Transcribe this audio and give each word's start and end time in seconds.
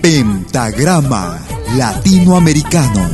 Pentagrama 0.00 1.38
Latinoamericano. 1.76 3.08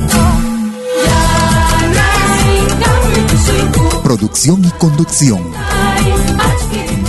Producción 4.02 4.64
y 4.64 4.70
conducción. 4.72 5.42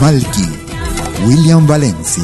Malky, 0.02 0.50
William 1.26 1.68
Valencia. 1.68 2.24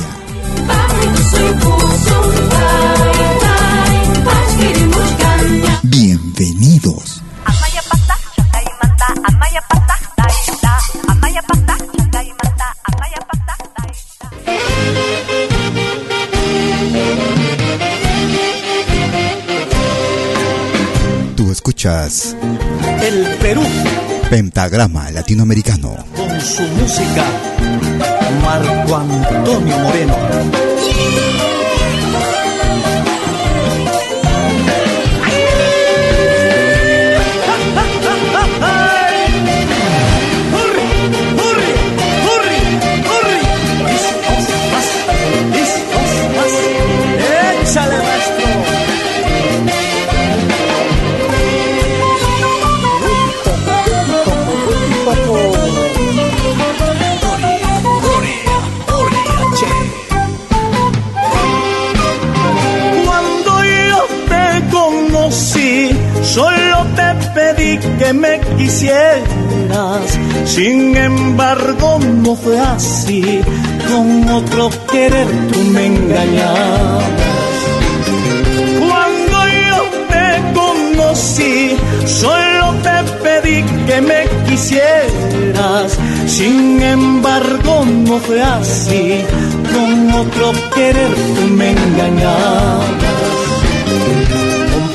Bienvenidos. 5.84 7.09
Escuchas 21.80 22.36
El 23.02 23.38
Perú 23.38 23.62
Pentagrama 24.30 25.12
Latinoamericano. 25.12 25.96
con 26.14 26.42
su 26.42 26.64
música. 26.64 27.24
Marco 28.44 28.98
Antonio 28.98 29.78
Moreno. 29.80 31.39
Sin 70.62 70.94
embargo, 70.98 72.00
no 72.22 72.36
fue 72.36 72.60
así. 72.60 73.40
Con 73.90 74.28
otro 74.28 74.70
querer 74.92 75.26
tú 75.54 75.60
me 75.72 75.86
engañabas. 75.86 77.04
Cuando 78.78 79.38
yo 79.68 79.80
te 80.12 80.28
conocí, 80.60 81.78
solo 82.06 82.76
te 82.84 82.98
pedí 83.24 83.64
que 83.88 84.02
me 84.02 84.28
quisieras. 84.50 85.98
Sin 86.28 86.82
embargo, 86.82 87.86
no 87.86 88.18
fue 88.20 88.42
así. 88.42 89.24
Con 89.74 90.14
otro 90.14 90.52
querer 90.76 91.16
tú 91.36 91.54
me 91.54 91.72
engañabas. 91.72 93.19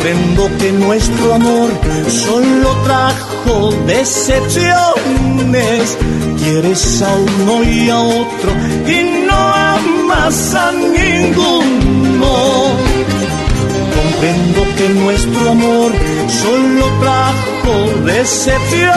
Comprendo 0.04 0.50
que 0.58 0.70
nuestro 0.70 1.32
amor 1.32 1.70
solo 2.08 2.76
trajo 2.84 3.72
decepciones. 3.86 4.66
Quieres 6.42 7.00
a 7.00 7.14
uno 7.14 7.64
y 7.64 7.88
a 7.88 7.98
otro 8.00 8.52
y 8.86 9.24
no 9.26 9.34
amas 9.34 10.54
a 10.54 10.72
ninguno. 10.72 12.34
Comprendo 13.96 14.66
que 14.76 14.88
nuestro 14.90 15.50
amor 15.52 15.92
solo 16.28 16.84
trajo 17.00 17.72
decepciones. 18.04 18.92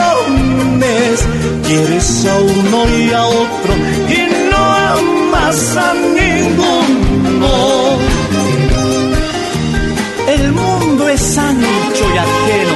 Quieres 1.66 2.26
a 2.26 2.36
uno 2.38 2.86
y 2.98 3.12
a 3.12 3.24
otro 3.24 3.74
y 4.10 4.28
no 4.50 4.58
amas 4.58 5.74
a 5.74 5.94
ninguno. 5.94 6.97
Mundo 11.38 11.66
es 11.66 11.84
ancho 11.86 12.04
y 12.14 12.18
ajeno. 12.18 12.74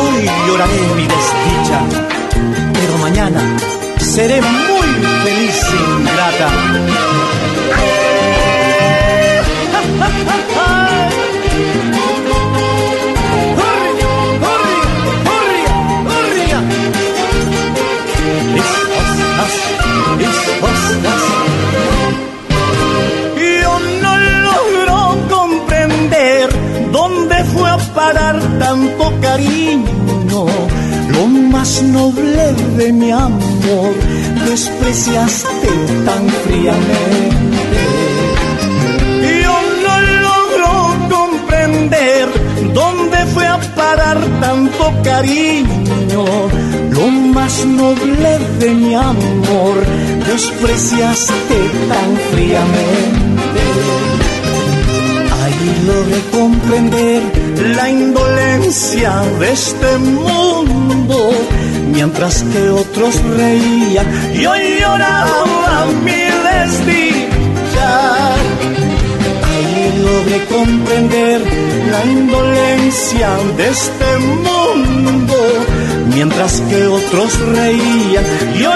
Hoy 0.00 0.30
lloraré 0.46 0.80
mi 0.96 1.06
desdicha, 1.06 1.80
pero 2.72 2.98
mañana 2.98 3.56
seré 3.98 4.40
muy 4.40 4.88
feliz 5.24 5.66
ingrata. 5.98 6.48
Tanto 28.72 29.12
cariño. 29.20 30.46
Lo 31.14 31.26
más 31.26 31.82
noble 31.82 32.44
de 32.78 32.90
mi 32.90 33.10
amor 33.10 33.92
despreciaste 34.46 35.72
tan 36.06 36.26
fríamente. 36.44 37.26
Yo 39.44 39.56
no 39.84 39.94
logro 40.26 40.70
comprender 41.16 42.28
dónde 42.72 43.18
fue 43.34 43.46
a 43.46 43.58
parar 43.76 44.18
tanto 44.40 44.84
cariño. 45.04 46.24
Lo 46.96 47.06
más 47.34 47.66
noble 47.66 48.38
de 48.58 48.70
mi 48.70 48.94
amor 48.94 49.76
despreciaste 50.26 51.58
tan 51.90 52.10
fríamente. 52.30 54.11
Logré 55.86 56.20
comprender 56.30 57.22
la 57.76 57.90
indolencia 57.90 59.22
de 59.40 59.52
este 59.52 59.98
mundo. 59.98 61.30
Mientras 61.92 62.44
que 62.44 62.70
otros 62.70 63.20
reían, 63.36 64.06
yo 64.34 64.52
lloraba 64.54 65.86
mi 66.04 66.22
desdicha. 66.46 67.90
Logré 70.04 70.44
comprender 70.46 71.40
la 71.90 72.04
indolencia 72.04 73.30
de 73.56 73.68
este 73.68 74.18
mundo. 74.46 75.36
Mientras 76.14 76.60
que 76.68 76.86
otros 76.86 77.38
reían, 77.56 78.24
yo 78.58 78.70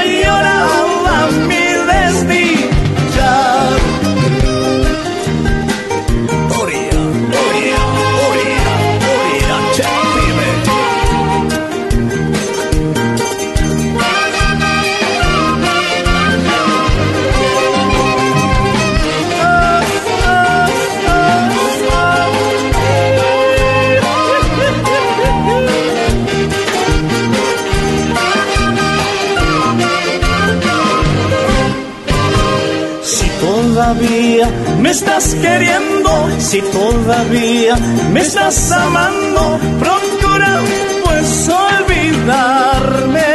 me 34.87 34.93
estás 34.93 35.35
queriendo, 35.43 36.11
si 36.39 36.63
todavía 36.63 37.75
me 38.13 38.21
estás 38.21 38.71
amando, 38.71 39.59
procura 39.81 40.61
pues 41.05 41.49
olvidarme 41.49 43.29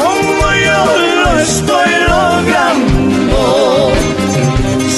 como 0.00 0.44
yo 0.66 0.80
lo 1.24 1.40
estoy 1.40 1.90
logrando. 2.12 3.42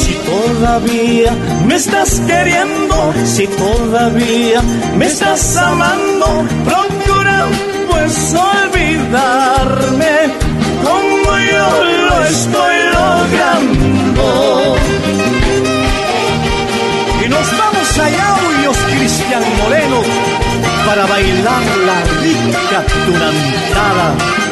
Si 0.00 0.12
todavía 0.30 1.32
me 1.66 1.76
estás 1.76 2.20
queriendo, 2.26 3.14
si 3.24 3.46
todavía 3.46 4.60
me 4.94 5.06
estás 5.06 5.56
amando, 5.56 6.44
procura 6.66 7.46
pues 7.90 8.34
olvidarme 8.34 10.16
como 10.84 11.38
yo 11.50 11.84
lo 12.08 12.24
estoy 12.24 12.67
Cristian 19.08 19.42
Moreno, 19.56 20.02
para 20.84 21.06
bailar 21.06 21.62
la 21.86 22.02
rica 22.20 22.84
tunantada 23.06 24.47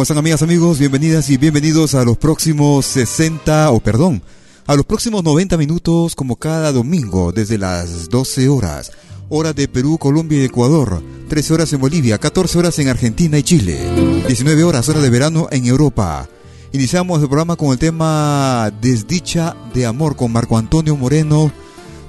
¿Cómo 0.00 0.04
están 0.04 0.16
amigas, 0.16 0.40
amigos? 0.40 0.78
Bienvenidas 0.78 1.28
y 1.28 1.36
bienvenidos 1.36 1.94
a 1.94 2.06
los 2.06 2.16
próximos 2.16 2.86
60, 2.86 3.70
o 3.70 3.80
perdón, 3.80 4.22
a 4.66 4.74
los 4.74 4.86
próximos 4.86 5.22
90 5.22 5.58
minutos 5.58 6.14
como 6.14 6.36
cada 6.36 6.72
domingo 6.72 7.32
desde 7.32 7.58
las 7.58 8.08
12 8.08 8.48
horas. 8.48 8.92
Hora 9.28 9.52
de 9.52 9.68
Perú, 9.68 9.98
Colombia 9.98 10.38
y 10.38 10.44
Ecuador. 10.46 11.02
13 11.28 11.52
horas 11.52 11.72
en 11.74 11.82
Bolivia, 11.82 12.16
14 12.16 12.58
horas 12.58 12.78
en 12.78 12.88
Argentina 12.88 13.36
y 13.36 13.42
Chile. 13.42 13.78
19 14.26 14.64
horas, 14.64 14.88
hora 14.88 15.00
de 15.00 15.10
verano 15.10 15.48
en 15.50 15.66
Europa. 15.66 16.26
Iniciamos 16.72 17.20
el 17.20 17.28
programa 17.28 17.56
con 17.56 17.72
el 17.72 17.78
tema 17.78 18.72
Desdicha 18.80 19.54
de 19.74 19.84
Amor 19.84 20.16
con 20.16 20.32
Marco 20.32 20.56
Antonio 20.56 20.96
Moreno 20.96 21.52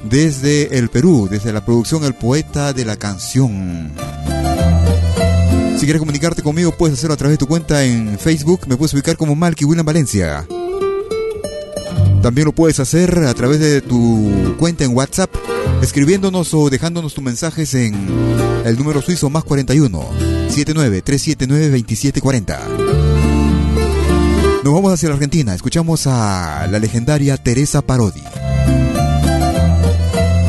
desde 0.09 0.77
el 0.77 0.87
Perú, 0.87 1.27
desde 1.29 1.51
la 1.51 1.65
producción 1.65 2.05
El 2.05 2.13
Poeta 2.13 2.71
de 2.71 2.85
la 2.85 2.95
Canción. 2.95 3.91
Si 5.81 5.87
quieres 5.87 5.99
comunicarte 5.99 6.43
conmigo, 6.43 6.71
puedes 6.77 6.95
hacerlo 6.95 7.15
a 7.15 7.17
través 7.17 7.33
de 7.33 7.37
tu 7.39 7.47
cuenta 7.47 7.83
en 7.83 8.19
Facebook. 8.19 8.67
Me 8.67 8.77
puedes 8.77 8.93
ubicar 8.93 9.17
como 9.17 9.33
Malky 9.33 9.65
William 9.65 9.83
Valencia. 9.83 10.45
También 12.21 12.45
lo 12.45 12.51
puedes 12.51 12.79
hacer 12.79 13.17
a 13.25 13.33
través 13.33 13.59
de 13.59 13.81
tu 13.81 14.55
cuenta 14.59 14.83
en 14.83 14.95
WhatsApp, 14.95 15.33
escribiéndonos 15.81 16.53
o 16.53 16.69
dejándonos 16.69 17.15
tus 17.15 17.23
mensajes 17.23 17.73
en 17.73 17.95
el 18.63 18.77
número 18.77 19.01
suizo 19.01 19.31
más 19.31 19.43
41 19.43 20.05
79 20.49 21.01
379 21.01 21.69
2740. 21.71 22.59
Nos 24.63 24.73
vamos 24.75 24.93
hacia 24.93 25.09
la 25.09 25.15
Argentina. 25.15 25.55
Escuchamos 25.55 26.05
a 26.05 26.67
la 26.69 26.77
legendaria 26.77 27.37
Teresa 27.37 27.81
Parodi. 27.81 28.21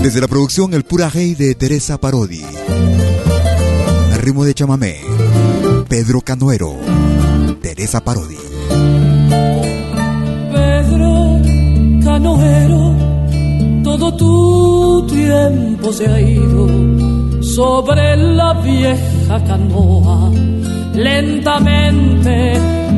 Desde 0.03 0.21
la 0.21 0.29
producción 0.29 0.75
El 0.75 0.85
Pura 0.85 1.09
Rey 1.09 1.35
de 1.35 1.55
Teresa 1.55 1.97
Parodi. 1.97 2.45
El 4.13 4.19
ritmo 4.19 4.45
de 4.45 4.53
chamamé. 4.53 5.12
Pedro 5.93 6.23
Canoero. 6.23 6.75
Teresa 7.61 8.01
Parodi. 8.01 8.39
Pedro 10.51 11.39
Canoero, 12.03 12.97
todo 13.85 14.17
tu 14.17 15.07
tiempo 15.07 15.93
se 15.93 16.07
ha 16.07 16.19
ido 16.19 16.67
sobre 17.43 18.17
la 18.17 18.55
vieja 18.55 19.45
canoa. 19.45 20.31
Lentamente 20.95 22.55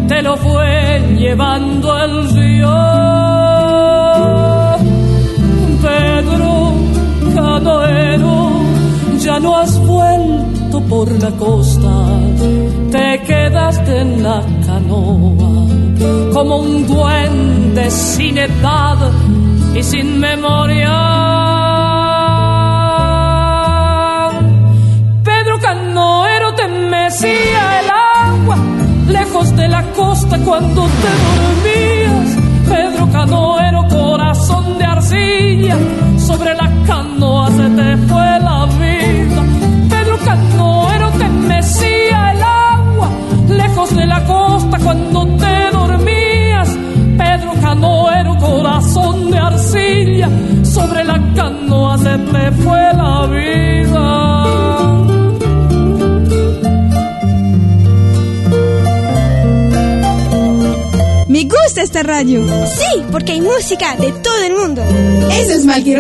te 0.07 0.23
lo 0.23 0.37
fue 0.37 1.17
llevando 1.19 1.99
el 1.99 2.29
río. 2.31 2.75
Pedro 5.83 6.75
Canoero, 7.35 8.51
ya 9.19 9.41
no 9.41 9.57
has 9.57 9.77
vuelto 9.81 10.64
por 10.83 11.11
la 11.23 11.31
costa 11.33 11.93
te 12.91 13.23
quedaste 13.23 14.01
en 14.01 14.23
la 14.23 14.43
canoa 14.67 15.67
como 16.33 16.57
un 16.59 16.87
duende 16.87 17.91
sin 17.91 18.39
edad 18.39 18.99
y 19.75 19.83
sin 19.83 20.21
memoria. 20.21 20.95
Pedro 25.23 25.61
Canoero 25.61 26.55
te 26.55 26.69
mecía 26.69 27.81
el 27.81 27.91
agua 27.91 28.57
lejos 29.09 29.57
de 29.57 29.69
la 29.69 29.83
costa 29.93 30.39
cuando 30.39 30.83
te 31.03 31.13
dormías. 31.37 32.37
Pedro 32.69 33.09
Canoero, 33.13 33.87
corazón 33.89 34.79
de 34.79 34.85
arcilla, 34.85 35.77
sobre 36.19 36.55
la 36.55 36.71
canoa 36.87 37.51
se 37.51 37.69
te 37.71 37.97
fue 38.09 38.41
la 38.41 38.67
vida. 38.81 39.64
Pedro 40.25 40.37
Canoero 40.37 41.11
te 41.19 41.29
mecía 41.29 42.33
el 42.33 42.43
agua 42.43 43.11
lejos 43.49 43.95
de 43.95 44.07
la 44.07 44.25
costa 44.25 44.79
cuando 44.83 45.27
te 45.37 45.71
dormías. 45.71 46.69
Pedro 47.19 47.53
Canoero, 47.61 48.37
corazón 48.39 49.31
de 49.31 49.39
arcilla, 49.39 50.31
sobre 50.63 51.05
la 51.05 51.21
canoa 51.35 51.99
se 51.99 52.19
te 52.19 52.53
fue 52.53 52.95
la 52.95 53.27
vida. 53.27 53.85
Me 61.29 61.45
gusta 61.45 61.83
esta 61.83 62.03
radio. 62.03 62.47
Sí, 62.67 63.05
porque 63.13 63.33
hay 63.33 63.41
música 63.43 63.97
de 63.97 64.13
todo 64.13 64.43
el 64.47 64.55
mundo. 64.55 64.83
Eso 65.31 65.53
es 65.53 65.67
Malqui 65.67 65.95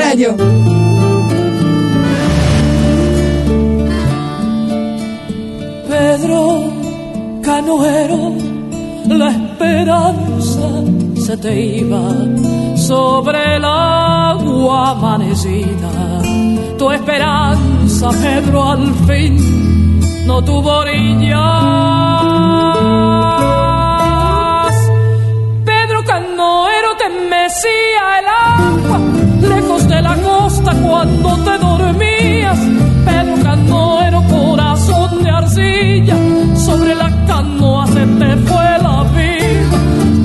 canoero, 7.54 8.34
la 9.06 9.28
esperanza 9.30 10.68
se 11.24 11.36
te 11.36 11.52
iba 11.82 12.04
sobre 12.76 13.56
el 13.56 13.64
agua 13.64 14.90
amanecida. 14.90 15.92
Tu 16.76 16.90
esperanza, 16.90 18.08
Pedro, 18.10 18.58
al 18.72 18.92
fin 19.06 20.26
no 20.26 20.42
tuvo 20.42 20.70
orillas. 20.82 21.38
Pedro 25.64 25.98
Canoero 26.10 26.90
te 27.02 27.08
mecía 27.34 28.04
el 28.20 28.26
agua 28.56 28.98
lejos 29.54 29.88
de 29.88 30.02
la 30.02 30.14
costa 30.16 30.72
cuando 30.84 31.28
te 31.46 31.58
dormías. 31.58 32.58
Pedro 33.08 33.34
Canoero, 33.44 34.22
corazón 34.28 35.22
de 35.22 35.30
arcilla 35.30 36.16
canoa 37.44 37.86
se 37.86 38.06
te 38.06 38.36
fue 38.48 38.78
la 38.86 39.04
vida. 39.16 39.78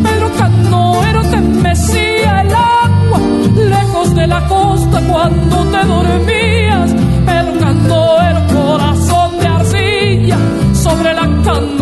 Pero 0.04 0.30
canoero 0.38 1.22
te 1.32 1.38
mecía 1.38 2.42
el 2.42 2.54
agua, 2.54 3.20
lejos 3.56 4.16
de 4.16 4.28
la 4.28 4.42
costa 4.48 5.02
cuando 5.12 5.58
te 5.74 5.88
dormías. 5.88 6.96
Pero 7.26 7.60
canoero, 7.60 8.40
corazón 8.54 9.40
de 9.40 9.48
arcilla, 9.48 10.38
sobre 10.74 11.14
la 11.14 11.28
canoa 11.44 11.79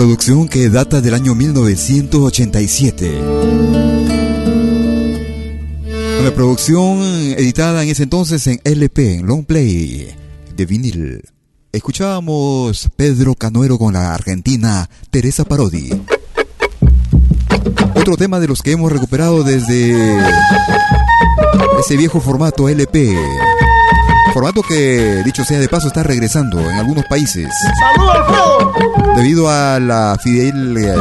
producción 0.00 0.48
que 0.48 0.70
data 0.70 1.02
del 1.02 1.12
año 1.12 1.34
1987. 1.34 3.20
Una 6.20 6.30
producción 6.34 7.02
editada 7.36 7.82
en 7.82 7.90
ese 7.90 8.04
entonces 8.04 8.46
en 8.46 8.62
LP, 8.64 9.16
en 9.16 9.26
long 9.26 9.44
play, 9.44 10.08
de 10.56 10.64
vinil. 10.64 11.22
Escuchábamos 11.70 12.88
Pedro 12.96 13.34
Canoero 13.34 13.76
con 13.76 13.92
la 13.92 14.14
argentina 14.14 14.88
Teresa 15.10 15.44
Parodi. 15.44 15.90
Otro 17.94 18.16
tema 18.16 18.40
de 18.40 18.48
los 18.48 18.62
que 18.62 18.72
hemos 18.72 18.90
recuperado 18.90 19.44
desde 19.44 20.16
ese 21.78 21.98
viejo 21.98 22.22
formato 22.22 22.70
LP. 22.70 23.18
Formato 24.32 24.62
que, 24.62 25.22
dicho 25.24 25.44
sea 25.44 25.58
de 25.58 25.68
paso, 25.68 25.88
está 25.88 26.02
regresando 26.02 26.60
en 26.60 26.76
algunos 26.76 27.04
países. 27.06 27.48
Debido 29.16 29.50
a 29.50 29.80
la 29.80 30.16
fidel, 30.22 30.76
eh, 30.76 30.94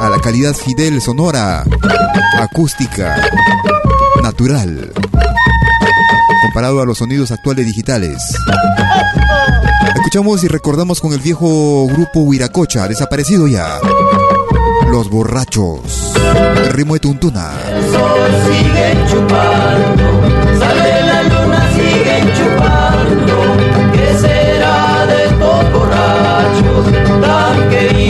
a 0.00 0.08
la 0.08 0.18
calidad 0.18 0.54
fidel 0.54 1.00
sonora, 1.00 1.64
acústica, 2.38 3.16
natural, 4.22 4.92
comparado 6.42 6.82
a 6.82 6.86
los 6.86 6.98
sonidos 6.98 7.30
actuales 7.30 7.66
digitales. 7.66 8.16
Escuchamos 9.94 10.42
y 10.42 10.48
recordamos 10.48 11.00
con 11.00 11.12
el 11.12 11.20
viejo 11.20 11.86
grupo 11.86 12.20
Huiracocha, 12.20 12.88
desaparecido 12.88 13.46
ya. 13.46 13.78
Los 14.90 15.08
borrachos. 15.08 16.14
El 16.56 16.72
ritmo 16.72 16.94
de 16.94 17.00
Tuntuna. 17.00 17.52
El 17.68 17.92
sol 17.92 18.20
sigue 18.46 18.98
chupando, 19.08 20.58
sale 20.58 21.09
chupando. 22.36 23.36
¿Qué 23.92 24.14
será 24.18 25.06
de 25.06 25.24
estos 25.24 25.72
borrachos 25.72 26.84
tan 27.20 27.68
queridos 27.70 28.09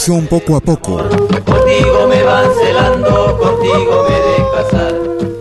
Producción 0.00 0.28
poco 0.28 0.56
a 0.56 0.60
poco. 0.60 0.96
contigo 0.96 2.08
me 2.08 2.22
van 2.22 2.50
celando, 2.54 3.38
contigo 3.38 4.06
me 4.08 4.14
dejas 4.14 4.94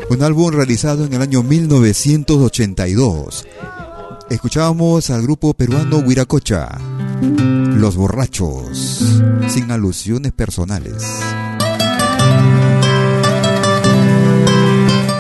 Un 0.10 0.22
álbum 0.22 0.52
realizado 0.52 1.06
en 1.06 1.14
el 1.14 1.22
año 1.22 1.44
1982. 1.44 3.48
Escuchábamos 4.30 5.10
al 5.12 5.22
grupo 5.22 5.54
peruano 5.54 6.00
Huiracocha. 6.00 6.78
Los 7.22 7.96
borrachos. 7.96 9.22
Sin 9.48 9.72
alusiones 9.72 10.34
personales. 10.34 11.06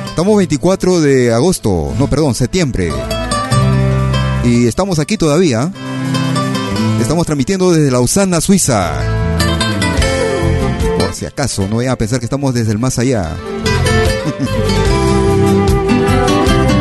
Estamos 0.10 0.36
24 0.36 1.00
de 1.00 1.34
agosto, 1.34 1.94
no, 1.98 2.10
perdón, 2.10 2.36
septiembre. 2.36 2.92
Y 4.44 4.68
estamos 4.68 5.00
aquí 5.00 5.16
todavía. 5.16 5.72
Estamos 7.00 7.26
transmitiendo 7.26 7.72
desde 7.72 7.90
Lausana, 7.90 8.42
Suiza. 8.42 9.19
Si 11.20 11.26
acaso, 11.26 11.68
no 11.68 11.76
vayan 11.76 11.92
a 11.92 11.98
pensar 11.98 12.20
que 12.20 12.26
estamos 12.28 12.54
desde 12.54 12.72
el 12.72 12.80
más 12.80 12.98
allá. 12.98 13.30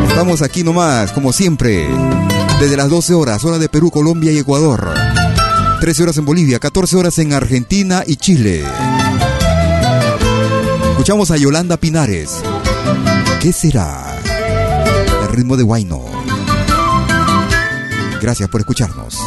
Estamos 0.08 0.42
aquí 0.42 0.62
nomás, 0.62 1.10
como 1.10 1.32
siempre. 1.32 1.88
Desde 2.60 2.76
las 2.76 2.88
12 2.88 3.14
horas, 3.14 3.44
hora 3.44 3.58
de 3.58 3.68
Perú, 3.68 3.90
Colombia 3.90 4.30
y 4.30 4.38
Ecuador. 4.38 4.94
13 5.80 6.04
horas 6.04 6.18
en 6.18 6.24
Bolivia, 6.24 6.60
14 6.60 6.96
horas 6.96 7.18
en 7.18 7.32
Argentina 7.32 8.04
y 8.06 8.14
Chile. 8.14 8.62
Escuchamos 10.90 11.32
a 11.32 11.36
Yolanda 11.36 11.76
Pinares. 11.76 12.30
¿Qué 13.42 13.52
será? 13.52 14.20
El 15.22 15.28
ritmo 15.34 15.56
de 15.56 15.64
Guayno. 15.64 16.04
Gracias 18.22 18.48
por 18.48 18.60
escucharnos. 18.60 19.18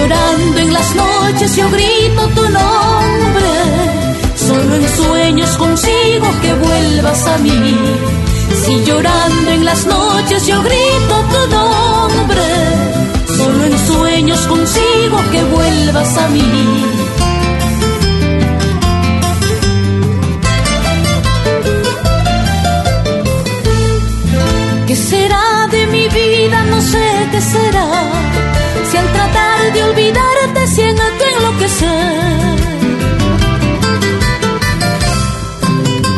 Llorando 0.00 0.58
en 0.58 0.72
las 0.72 0.94
noches 0.94 1.56
yo 1.56 1.70
grito 1.70 2.22
tu 2.34 2.42
nombre, 2.42 3.52
solo 4.36 4.74
en 4.74 4.88
sueños 4.88 5.50
consigo 5.56 6.26
que 6.42 6.52
vuelvas 6.54 7.26
a 7.26 7.38
mí. 7.38 7.76
Si 8.64 8.84
llorando 8.84 9.50
en 9.50 9.64
las 9.64 9.86
noches 9.86 10.46
yo 10.46 10.62
grito 10.62 11.14
tu 11.32 11.42
nombre, 11.56 12.46
solo 13.36 13.64
en 13.64 13.78
sueños 13.86 14.40
consigo 14.46 15.18
que 15.32 15.42
vuelvas 15.44 16.16
a 16.16 16.28
mí. 16.28 17.09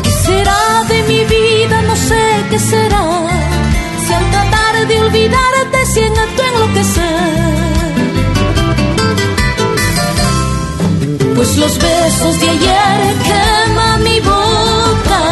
¿Qué 0.02 0.10
será 0.26 0.84
de 0.88 1.02
mi 1.04 1.24
vida? 1.24 1.82
No 1.82 1.94
sé 1.96 2.22
qué 2.50 2.58
será. 2.58 3.04
Si 4.04 4.12
al 4.12 4.30
tratar 4.30 4.86
de 4.88 5.00
olvidarte, 5.00 5.86
si 5.92 6.00
en 6.00 6.18
acto 6.18 6.42
enloquecer. 6.52 7.52
Pues 11.36 11.56
los 11.56 11.78
besos 11.78 12.40
de 12.40 12.50
ayer 12.50 12.98
queman 13.28 14.02
mi 14.02 14.20
boca 14.20 15.22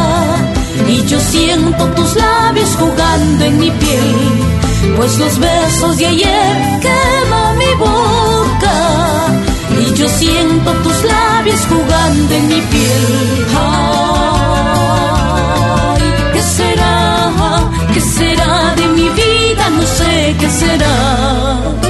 y 0.89 1.05
yo 1.07 1.19
siento 1.21 1.85
tus 1.97 2.15
labios 2.15 2.71
jugando 2.79 3.45
en 3.45 3.59
mi 3.59 3.71
piel. 3.71 4.17
Pues 4.97 5.19
los 5.19 5.39
besos 5.39 5.97
de 5.99 6.07
ayer 6.07 6.81
queman 6.81 7.59
mi 7.59 7.75
boca 7.75 9.10
yo 10.01 10.09
siento 10.09 10.73
tus 10.83 11.05
labios 11.05 11.61
jugando 11.69 12.35
en 12.35 12.49
mi 12.49 12.61
piel. 12.73 13.47
Ay, 15.95 16.03
¿qué 16.33 16.43
será? 16.43 17.21
¿Qué 17.93 18.01
será 18.01 18.75
de 18.77 18.89
mi 18.89 19.09
vida? 19.11 19.69
No 19.69 19.83
sé 19.83 20.37
qué 20.41 20.49
será. 20.49 21.90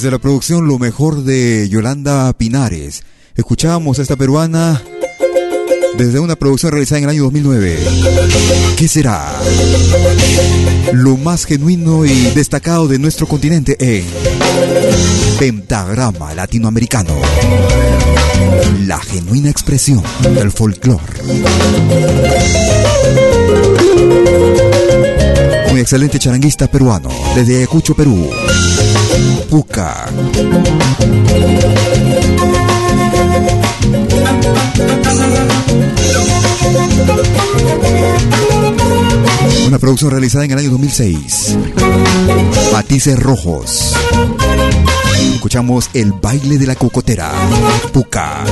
la 0.00 0.18
producción 0.18 0.66
Lo 0.66 0.78
mejor 0.78 1.22
de 1.22 1.68
Yolanda 1.68 2.32
Pinares. 2.32 3.02
Escuchábamos 3.36 3.98
a 3.98 4.02
esta 4.02 4.16
peruana 4.16 4.82
desde 5.98 6.18
una 6.18 6.34
producción 6.34 6.72
realizada 6.72 6.98
en 6.98 7.04
el 7.04 7.10
año 7.10 7.22
2009. 7.24 7.78
¿Qué 8.78 8.88
será? 8.88 9.38
Lo 10.94 11.18
más 11.18 11.44
genuino 11.44 12.06
y 12.06 12.30
destacado 12.30 12.88
de 12.88 12.98
nuestro 12.98 13.28
continente 13.28 13.76
en 13.78 14.06
Pentagrama 15.38 16.34
Latinoamericano. 16.34 17.14
La 18.86 18.98
genuina 18.98 19.50
expresión 19.50 20.02
del 20.22 20.50
folclore. 20.50 21.20
Un 25.70 25.78
excelente 25.78 26.18
charanguista 26.18 26.66
peruano 26.66 27.10
desde 27.36 27.58
Ayacucho, 27.58 27.94
Perú. 27.94 28.30
Puca. 29.52 30.06
Una 39.66 39.78
producción 39.78 40.10
realizada 40.10 40.46
en 40.46 40.52
el 40.52 40.58
año 40.58 40.70
2006. 40.70 41.58
Matices 42.72 43.18
Rojos. 43.18 43.92
Escuchamos 45.34 45.90
el 45.92 46.12
baile 46.12 46.56
de 46.56 46.66
la 46.66 46.74
cocotera. 46.74 47.30
Puca. 47.92 48.46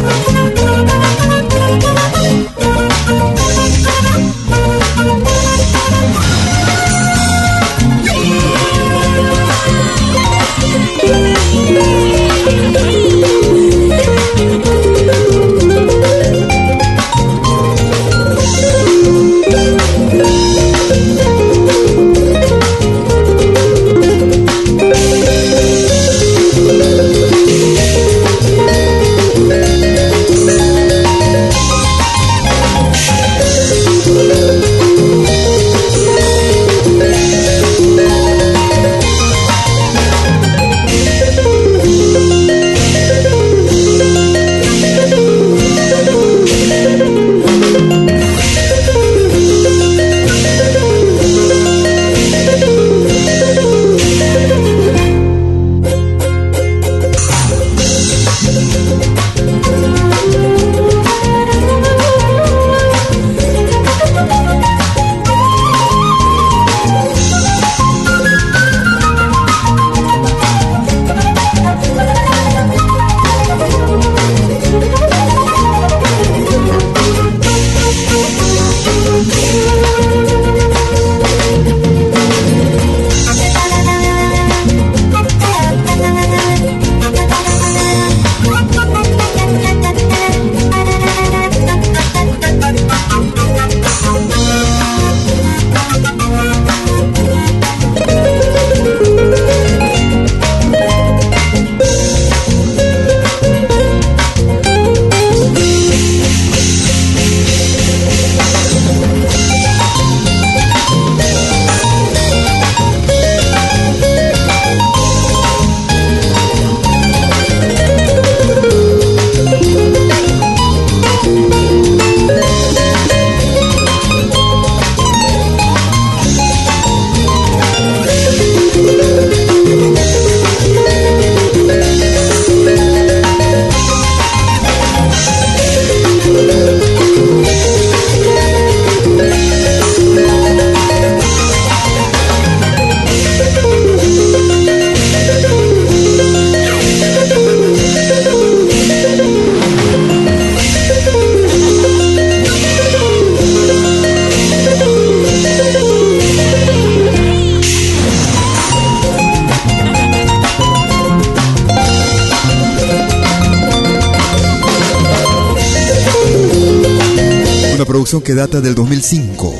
Que 168.30 168.36
data 168.36 168.60
del 168.60 168.76
2005. 168.76 169.52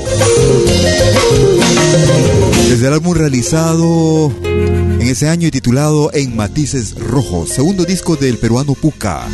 Desde 2.68 2.86
el 2.86 2.92
álbum 2.92 3.14
realizado 3.14 4.32
en 4.44 5.02
ese 5.02 5.28
año 5.28 5.48
y 5.48 5.50
titulado 5.50 6.12
En 6.12 6.36
Matices 6.36 6.94
Rojos, 6.94 7.48
segundo 7.48 7.84
disco 7.84 8.14
del 8.14 8.38
peruano 8.38 8.74
Puca, 8.74 9.26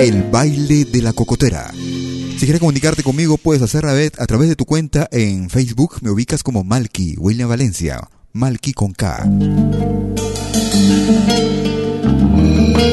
El 0.00 0.22
baile 0.30 0.86
de 0.86 1.02
la 1.02 1.12
cocotera. 1.12 1.72
Si 1.74 2.38
quieres 2.38 2.60
comunicarte 2.60 3.02
conmigo, 3.02 3.36
puedes 3.36 3.60
hacerlo 3.60 3.90
a 3.90 4.26
través 4.26 4.48
de 4.48 4.56
tu 4.56 4.64
cuenta 4.64 5.08
en 5.12 5.50
Facebook. 5.50 5.96
Me 6.00 6.10
ubicas 6.10 6.42
como 6.42 6.64
Malky, 6.64 7.16
William 7.18 7.50
Valencia. 7.50 8.08
Malky 8.32 8.72
con 8.72 8.92
K. 8.92 9.28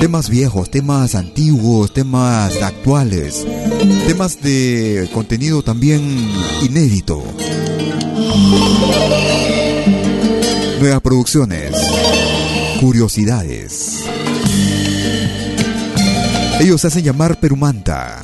Temas 0.01 0.29
viejos, 0.29 0.69
temas 0.69 1.15
antiguos, 1.15 1.93
temas 1.93 2.61
actuales, 2.61 3.45
temas 4.07 4.41
de 4.41 5.09
contenido 5.13 5.63
también 5.63 6.01
inédito. 6.61 7.23
Nuevas 10.79 11.01
producciones, 11.01 11.75
curiosidades. 12.79 14.03
Ellos 16.59 16.81
se 16.81 16.87
hacen 16.87 17.03
llamar 17.03 17.39
Perumanta, 17.39 18.23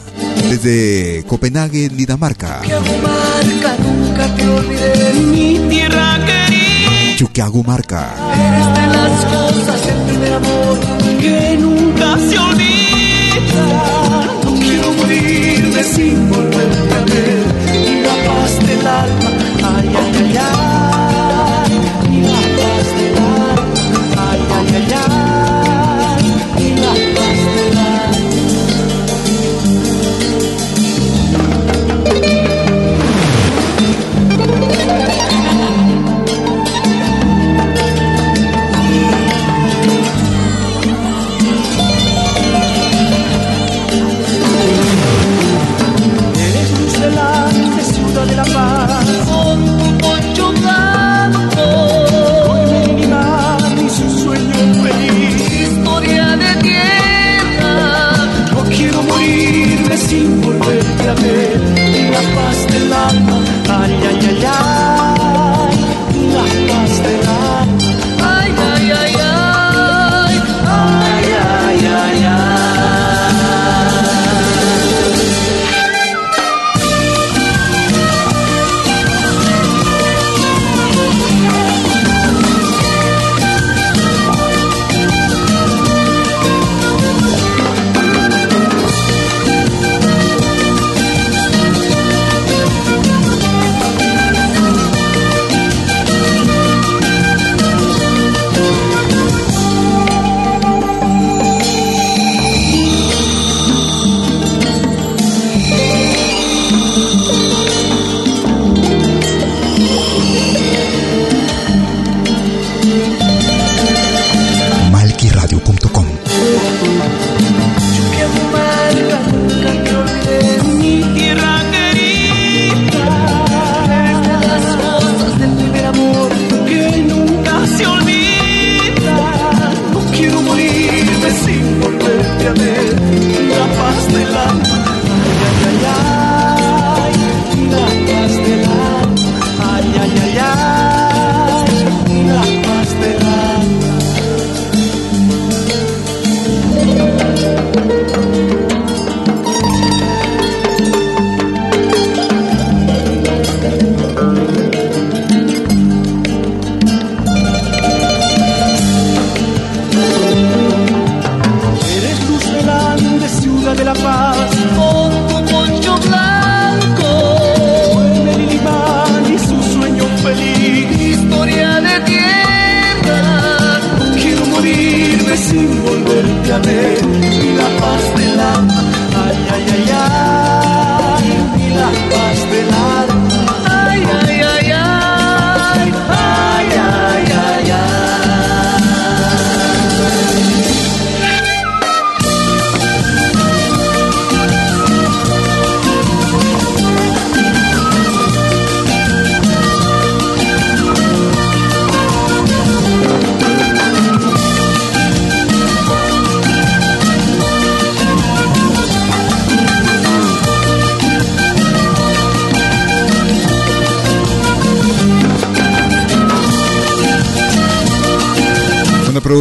desde 0.50 1.24
Copenhague, 1.28 1.90
Dinamarca. 1.90 2.62
nunca 2.64 4.36
te 4.36 4.48
olvidé, 4.48 5.14
mi 5.32 5.60
tierra 5.70 6.20
querida. 6.26 7.16
Chuquiagumarca. 7.18 8.14
Eres 8.34 8.68
de 8.76 8.88
las 8.96 9.26
cosas 9.26 9.86
del 9.88 10.02
primer 10.08 10.34
amor 10.34 10.80
que 11.20 11.58
nunca 11.60 12.18
se 12.30 12.38
olvida. 12.38 14.07
Sin 15.94 16.30
volverte 16.30 16.94
a 16.94 17.04
ver. 17.12 17.40
La 18.04 18.16
paz 18.28 18.60
del 18.68 18.88
alma, 18.88 19.30
ay, 19.76 19.96
ay, 19.96 20.12
ay, 20.24 20.38
ay. 20.38 20.77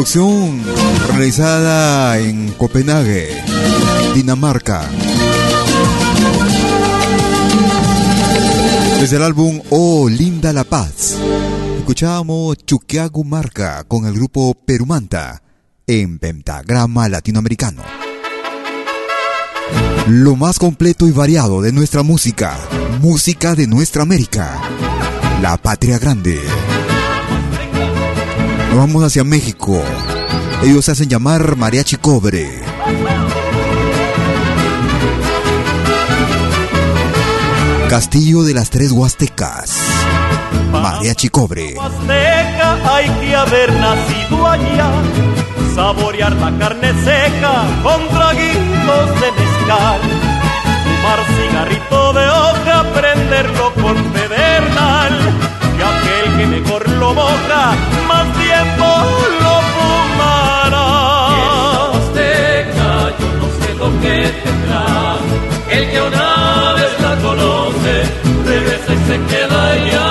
Producción 0.06 0.62
realizada 1.08 2.16
en 2.20 2.52
Copenhague, 2.52 3.28
Dinamarca. 4.14 4.88
Desde 9.00 9.16
el 9.16 9.24
álbum 9.24 9.60
Oh 9.70 10.08
Linda 10.08 10.52
la 10.52 10.62
Paz, 10.62 11.16
escuchábamos 11.78 12.56
Chuquiagu 12.64 13.24
Marca 13.24 13.82
con 13.82 14.06
el 14.06 14.14
grupo 14.14 14.54
Perumanta 14.54 15.42
en 15.88 16.20
Pentagrama 16.20 17.08
Latinoamericano. 17.08 17.82
Lo 20.06 20.36
más 20.36 20.60
completo 20.60 21.08
y 21.08 21.10
variado 21.10 21.62
de 21.62 21.72
nuestra 21.72 22.04
música, 22.04 22.56
música 23.00 23.56
de 23.56 23.66
nuestra 23.66 24.02
América, 24.02 24.56
la 25.42 25.56
patria 25.56 25.98
grande. 25.98 26.40
Vamos 28.76 29.02
hacia 29.04 29.24
México. 29.24 29.82
Ellos 30.62 30.84
se 30.84 30.92
hacen 30.92 31.08
llamar 31.08 31.56
Mariachi 31.56 31.96
Cobre. 31.96 32.60
Castillo 37.88 38.42
de 38.42 38.52
las 38.52 38.68
Tres 38.68 38.92
Huastecas. 38.92 39.78
Mariachi 40.70 41.30
Cobre. 41.30 41.74
Huasteca 41.74 42.94
hay 42.94 43.08
que 43.08 43.34
haber 43.34 43.72
nacido 43.72 44.46
allá, 44.46 44.90
saborear 45.74 46.36
la 46.36 46.58
carne 46.58 46.92
seca 47.02 47.64
con 47.82 48.06
traguitos 48.08 49.20
de 49.20 49.32
mezcal, 49.32 50.00
fumar 50.84 51.20
cigarrito 51.34 52.12
de 52.12 52.28
hoja, 52.28 52.84
prenderlo 52.92 53.72
con 53.72 53.96
pedernal, 54.12 55.18
y 55.78 55.82
aquel 55.82 56.36
que 56.36 56.46
mejor 56.60 56.88
lo 56.90 57.14
moja, 57.14 57.74
que 65.96 66.02
una 66.02 66.74
vez 66.74 67.00
la 67.00 67.16
conoce, 67.26 67.94
regresa 68.44 68.92
y 68.92 68.98
se 69.08 69.16
queda 69.30 69.58
allá. 69.72 70.08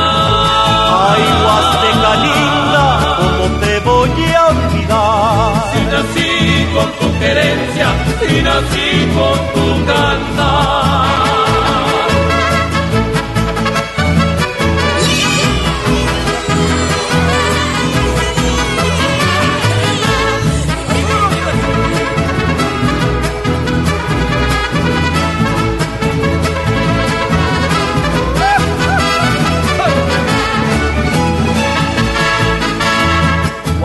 Ay, 1.10 1.24
Huasteca 1.44 2.12
linda, 2.26 2.86
¿cómo 3.20 3.60
te 3.60 3.80
voy 3.82 4.34
a 4.34 4.48
olvidar? 4.48 5.54
Si 5.72 5.82
nací 5.94 6.68
con 6.74 6.90
tu 7.00 7.20
querencia, 7.20 7.88
si 8.20 8.42
nací 8.42 8.88
con 9.16 9.38
tu 9.54 9.86
cantar. 9.86 10.85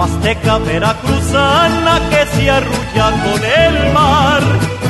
Huasteca 0.01 0.57
veracruzana 0.57 2.01
que 2.09 2.25
se 2.33 2.51
arrulla 2.51 3.07
con 3.23 3.45
el 3.45 3.93
mar, 3.93 4.43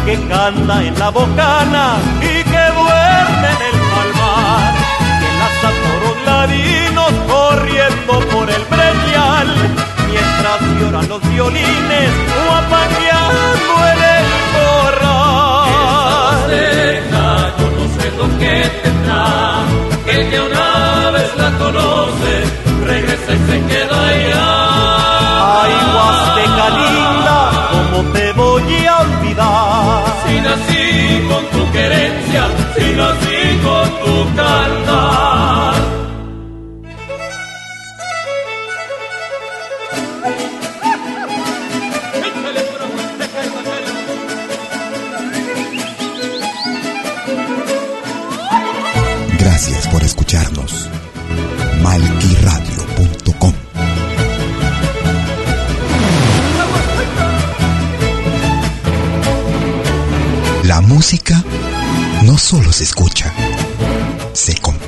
que 0.07 0.15
canta 0.29 0.85
en 0.85 0.97
la 1.01 1.11
bocana 1.11 1.97
y 2.21 2.45
que 2.45 2.65
duerme 2.79 3.49
en 3.57 3.63
el 3.71 3.77
palmar, 3.91 4.73
que 5.21 5.29
lanza 5.41 5.69
toros 5.83 6.19
ladinos 6.25 7.13
corriendo 7.27 8.13
por 8.31 8.47
el 8.51 8.65
breñal, 8.71 9.49
mientras 10.13 10.59
lloran 10.79 11.09
los 11.09 11.21
violines 11.29 12.11
o 12.39 12.55
apañando 12.63 13.73
en 13.91 14.01
el 14.17 14.27
corral. 14.55 15.67
Huasteca, 16.23 17.27
yo 17.59 17.67
no 17.77 17.85
sé 17.97 18.07
lo 18.17 18.27
que 18.39 18.55
tendrá, 18.85 19.25
el 20.07 20.31
que 20.31 20.41
una 20.41 21.11
vez 21.11 21.31
la 21.37 21.51
conoce, 21.59 22.33
regresa 22.87 23.33
y 23.35 23.39
se 23.51 23.57
queda 23.67 24.09
allá. 24.09 24.60
Ay, 25.63 25.73
Huasteca 25.95 26.67
linda, 26.81 27.69
¿cómo 27.73 28.13
te 28.13 28.33
voy 28.33 28.87
a 28.87 29.01
olvidar? 29.01 30.05
Si 30.27 30.41
nací 30.41 31.29
con 31.29 31.45
tu 31.55 31.73
querencia, 31.73 32.43
si 32.77 32.87
nací 33.01 33.59
con 33.65 33.89
tu 34.05 34.37
cantar. 34.37 35.75
Gracias 49.39 49.89
por 49.89 50.03
escucharnos. 50.03 50.89
Malquiradio.com 51.83 52.20
música 61.11 61.43
no 62.23 62.39
solo 62.39 62.73
se 62.73 62.85
escucha, 62.85 63.35
se 64.33 64.55
comparte. 64.55 64.80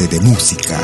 De 0.00 0.20
música. 0.20 0.80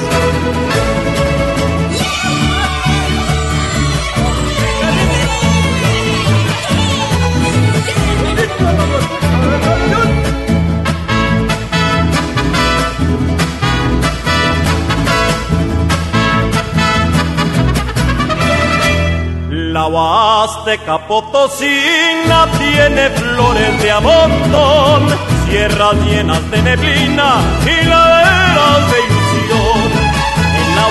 La 19.49 19.87
Huasteca 19.87 20.99
Potosina 21.07 22.47
tiene 22.59 23.09
flores 23.11 23.83
de 23.83 23.91
amontón, 23.91 25.09
sierras 25.49 25.95
llenas 26.05 26.51
de 26.51 26.63
neblina 26.63 27.37
y 27.65 27.71
ilusión. 27.71 28.08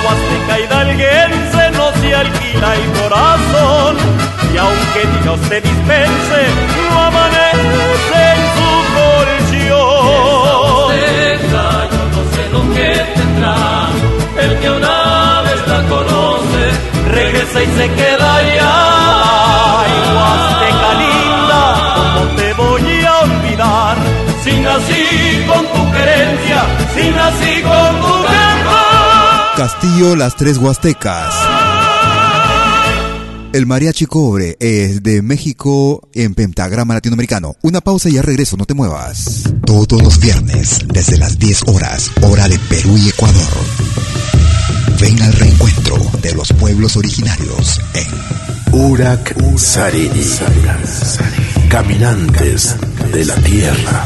La 0.08 0.14
Huasteca 0.14 0.56
hidalguense 0.60 1.72
no 1.72 1.92
se 2.00 2.16
alquila 2.16 2.76
el 2.76 2.86
corazón, 2.94 3.98
y 4.54 4.58
aunque 4.58 5.02
Dios 5.22 5.40
te 5.50 5.60
dispense, 5.60 6.42
no 6.90 7.00
amanece 7.04 8.20
en 8.34 8.42
su 8.56 8.70
colchón. 8.96 10.08
Huasteca, 10.88 11.66
yo 11.92 12.04
no 12.14 12.22
sé 12.32 12.44
lo 12.54 12.62
que 12.74 12.90
tendrá, 13.16 13.58
el 14.44 14.52
que 14.60 14.70
una 14.70 15.42
vez 15.42 15.62
la 15.68 15.80
conoce, 15.90 16.64
regresa 17.12 17.64
y 17.64 17.68
se 17.68 17.92
queda 17.92 18.36
allá. 18.36 18.76
Ay, 19.80 19.92
Huasteca 20.16 20.92
linda, 21.04 21.62
¿cómo 21.96 22.36
te 22.38 22.54
voy 22.54 23.06
a 23.06 23.20
olvidar? 23.20 23.98
Si 24.42 24.52
nací 24.54 25.46
con 25.48 25.64
tu 25.66 25.92
querencia, 25.92 26.60
si 26.96 27.10
nací 27.10 27.62
con 27.62 28.02
tu 28.02 28.24
canto. 28.24 28.87
Castillo 29.58 30.16
Las 30.16 30.36
Tres 30.36 30.60
Huastecas. 30.60 31.34
El 33.54 33.66
mariachi 33.66 34.06
cobre 34.06 34.56
es 34.60 35.02
de 35.02 35.24
México 35.24 36.08
en 36.14 36.36
pentagrama 36.36 36.94
latinoamericano. 36.94 37.56
Una 37.64 37.82
pausa 37.82 38.08
y 38.08 38.14
ya 38.14 38.22
regreso, 38.22 38.56
no 38.56 38.66
te 38.66 38.76
muevas. 38.76 39.46
Todos 39.66 40.04
los 40.04 40.20
viernes, 40.20 40.86
desde 40.94 41.18
las 41.18 41.40
10 41.40 41.64
horas, 41.70 42.12
hora 42.22 42.48
de 42.48 42.60
Perú 42.70 42.98
y 42.98 43.10
Ecuador. 43.10 43.58
Ven 45.02 45.20
al 45.24 45.34
reencuentro 45.34 45.98
de 46.22 46.36
los 46.36 46.54
pueblos 46.54 46.96
originarios 46.96 47.82
en 47.96 48.80
Urak 48.80 49.36
Sariri. 49.58 50.24
Caminantes 51.68 52.76
de 53.12 53.26
la 53.26 53.36
Tierra. 53.38 54.06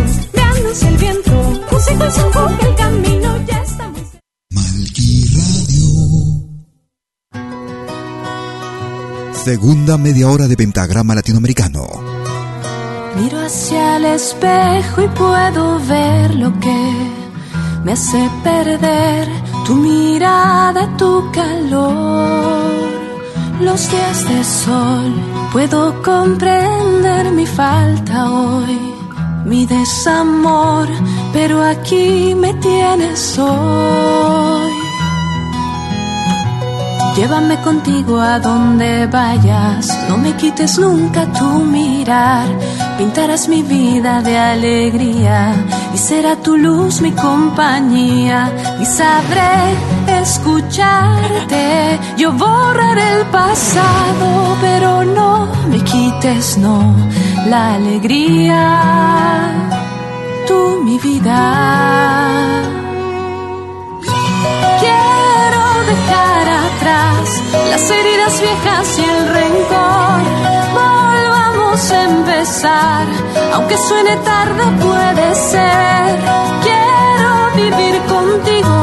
Segunda 9.43 9.97
media 9.97 10.29
hora 10.29 10.47
de 10.47 10.55
Pentagrama 10.55 11.15
Latinoamericano. 11.15 11.87
Miro 13.17 13.39
hacia 13.43 13.97
el 13.97 14.05
espejo 14.05 15.01
y 15.01 15.07
puedo 15.07 15.79
ver 15.87 16.35
lo 16.35 16.57
que 16.59 16.93
me 17.83 17.93
hace 17.93 18.29
perder 18.43 19.27
tu 19.65 19.75
mirada, 19.75 20.95
tu 20.95 21.31
calor. 21.31 22.71
Los 23.59 23.91
días 23.91 24.29
de 24.29 24.43
sol, 24.43 25.13
puedo 25.51 26.01
comprender 26.03 27.31
mi 27.31 27.47
falta 27.47 28.31
hoy, 28.31 28.79
mi 29.45 29.65
desamor, 29.65 30.87
pero 31.33 31.63
aquí 31.63 32.33
me 32.35 32.53
tienes 32.55 33.37
hoy. 33.39 34.70
Llévame 37.15 37.57
contigo 37.61 38.19
a 38.19 38.39
donde 38.39 39.05
vayas, 39.05 39.85
no 40.07 40.17
me 40.17 40.33
quites 40.37 40.77
nunca 40.79 41.25
tu 41.25 41.65
mirar, 41.65 42.47
pintarás 42.97 43.49
mi 43.49 43.61
vida 43.63 44.21
de 44.21 44.37
alegría 44.37 45.53
y 45.93 45.97
será 45.97 46.37
tu 46.37 46.55
luz 46.55 47.01
mi 47.01 47.11
compañía 47.11 48.49
y 48.81 48.85
sabré 48.85 50.21
escucharte. 50.21 51.99
Yo 52.17 52.31
borraré 52.31 53.19
el 53.19 53.25
pasado, 53.27 54.57
pero 54.61 55.03
no 55.03 55.47
me 55.69 55.83
quites, 55.83 56.57
no, 56.57 56.95
la 57.47 57.75
alegría, 57.75 59.51
tú 60.47 60.81
mi 60.83 60.97
vida. 60.97 62.80
Dejar 65.91 66.47
atrás 66.67 67.25
las 67.69 67.83
heridas 67.91 68.33
viejas 68.41 68.87
y 68.99 69.03
el 69.13 69.21
rencor. 69.39 70.19
Volvamos 70.79 71.91
a 71.91 72.03
empezar, 72.11 73.05
aunque 73.53 73.77
suene 73.77 74.15
tarde 74.31 74.63
puede 74.87 75.27
ser. 75.51 76.07
Quiero 76.65 77.31
vivir 77.63 77.95
contigo, 78.15 78.75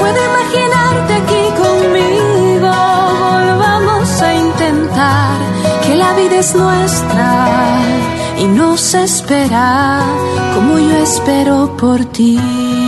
puedo 0.00 0.18
imaginarte 0.30 1.12
aquí 1.22 1.44
conmigo. 1.62 2.72
Volvamos 3.26 4.08
a 4.22 4.34
intentar 4.34 5.36
que 5.84 5.94
la 5.94 6.10
vida 6.14 6.36
es 6.44 6.54
nuestra 6.54 7.28
y 8.38 8.44
nos 8.46 8.94
espera 8.94 10.00
como 10.54 10.78
yo 10.78 10.96
espero 11.08 11.76
por 11.76 12.04
ti. 12.06 12.85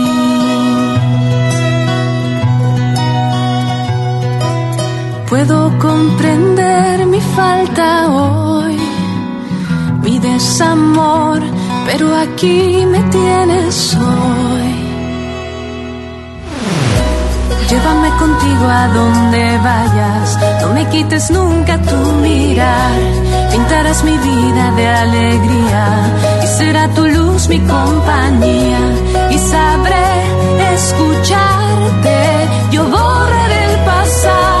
Puedo 5.29 5.77
comprender 5.77 7.05
mi 7.05 7.21
falta 7.21 8.09
hoy, 8.09 8.77
mi 10.01 10.17
desamor, 10.17 11.39
pero 11.85 12.15
aquí 12.15 12.83
me 12.87 12.99
tienes 13.03 13.95
hoy. 13.95 14.69
Llévame 17.69 18.09
contigo 18.17 18.65
a 18.67 18.87
donde 18.87 19.57
vayas, 19.59 20.39
no 20.61 20.73
me 20.73 20.87
quites 20.89 21.29
nunca 21.29 21.79
tu 21.79 21.97
mirar. 22.23 22.99
Pintarás 23.51 24.03
mi 24.03 24.17
vida 24.17 24.71
de 24.71 24.87
alegría 24.87 25.85
y 26.43 26.47
será 26.47 26.87
tu 26.95 27.05
luz 27.05 27.47
mi 27.47 27.59
compañía. 27.59 28.81
Y 29.29 29.37
sabré 29.37 30.09
escucharte, 30.73 32.17
yo 32.71 32.83
borraré 32.85 33.65
el 33.71 33.79
pasado, 33.85 34.58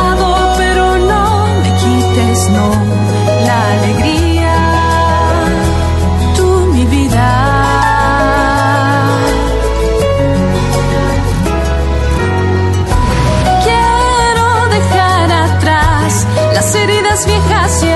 las 17.19 17.27
heridas 17.27 17.88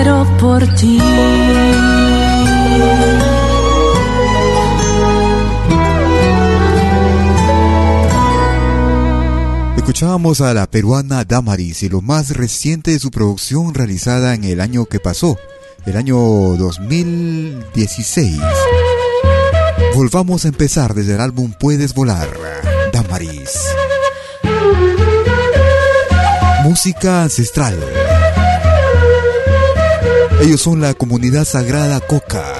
espero 0.00 0.26
por 0.38 0.66
ti. 0.74 0.98
Escuchábamos 9.76 10.40
a 10.40 10.54
la 10.54 10.70
peruana 10.70 11.24
Damaris 11.24 11.82
y 11.82 11.90
lo 11.90 12.00
más 12.00 12.30
reciente 12.30 12.92
de 12.92 12.98
su 12.98 13.10
producción 13.10 13.74
realizada 13.74 14.34
en 14.34 14.44
el 14.44 14.60
año 14.60 14.86
que 14.86 15.00
pasó, 15.00 15.36
el 15.84 15.96
año 15.96 16.16
2016. 16.16 18.38
Volvamos 19.94 20.46
a 20.46 20.48
empezar 20.48 20.94
desde 20.94 21.16
el 21.16 21.20
álbum 21.20 21.52
Puedes 21.58 21.92
Volar, 21.94 22.30
Damaris. 22.92 23.50
Música 26.62 27.24
ancestral. 27.24 27.76
Ellos 30.42 30.62
son 30.62 30.80
la 30.80 30.94
comunidad 30.94 31.44
sagrada 31.44 32.00
Coca. 32.00 32.54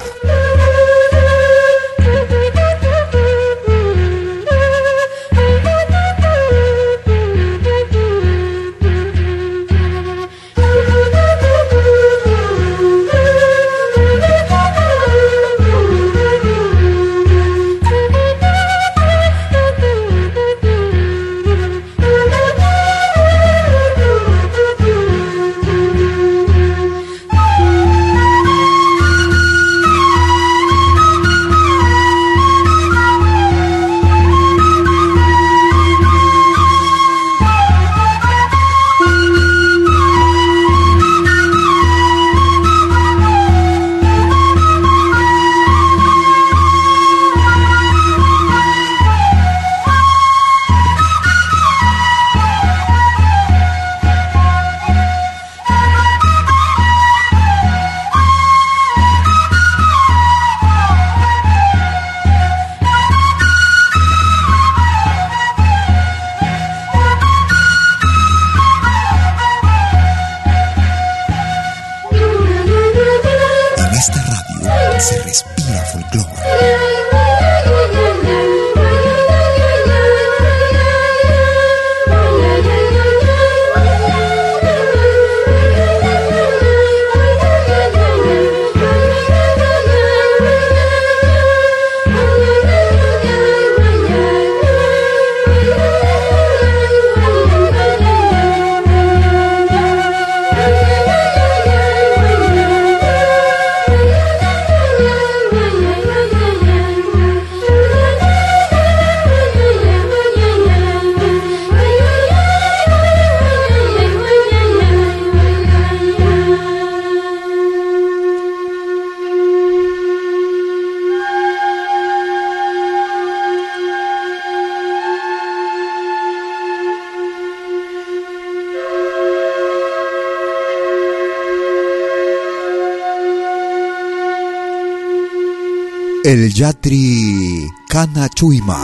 El 136.31 136.53
Yatri 136.53 137.69
Kana 137.89 138.29
Chuima. 138.29 138.81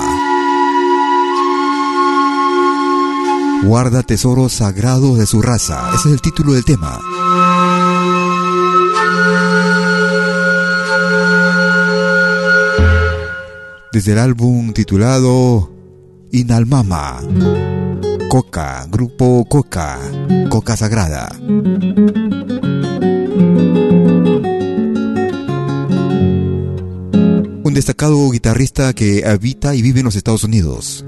Guarda 3.64 4.04
tesoros 4.04 4.52
sagrados 4.52 5.18
de 5.18 5.26
su 5.26 5.42
raza. 5.42 5.92
Ese 5.96 6.10
es 6.10 6.16
el 6.16 6.22
título 6.22 6.52
del 6.52 6.66
tema. 6.66 7.00
Desde 13.94 14.12
el 14.12 14.20
álbum 14.20 14.74
titulado 14.74 15.72
Inalmama. 16.34 17.22
Coca, 18.28 18.86
Grupo 18.90 19.46
Coca, 19.46 19.98
Coca 20.50 20.76
Sagrada. 20.76 21.30
Destacado 27.78 28.32
guitarrista 28.32 28.92
que 28.94 29.24
habita 29.24 29.76
y 29.76 29.84
vive 29.84 30.00
en 30.00 30.06
los 30.06 30.16
Estados 30.16 30.44
Unidos. 30.44 31.06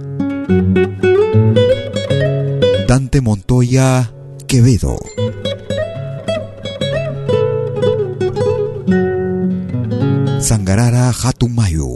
Dante 2.88 3.22
Montoya 3.22 4.13
Quevedo. 4.47 4.99
Sangarara 10.39 11.11
Hatumayo. 11.11 11.89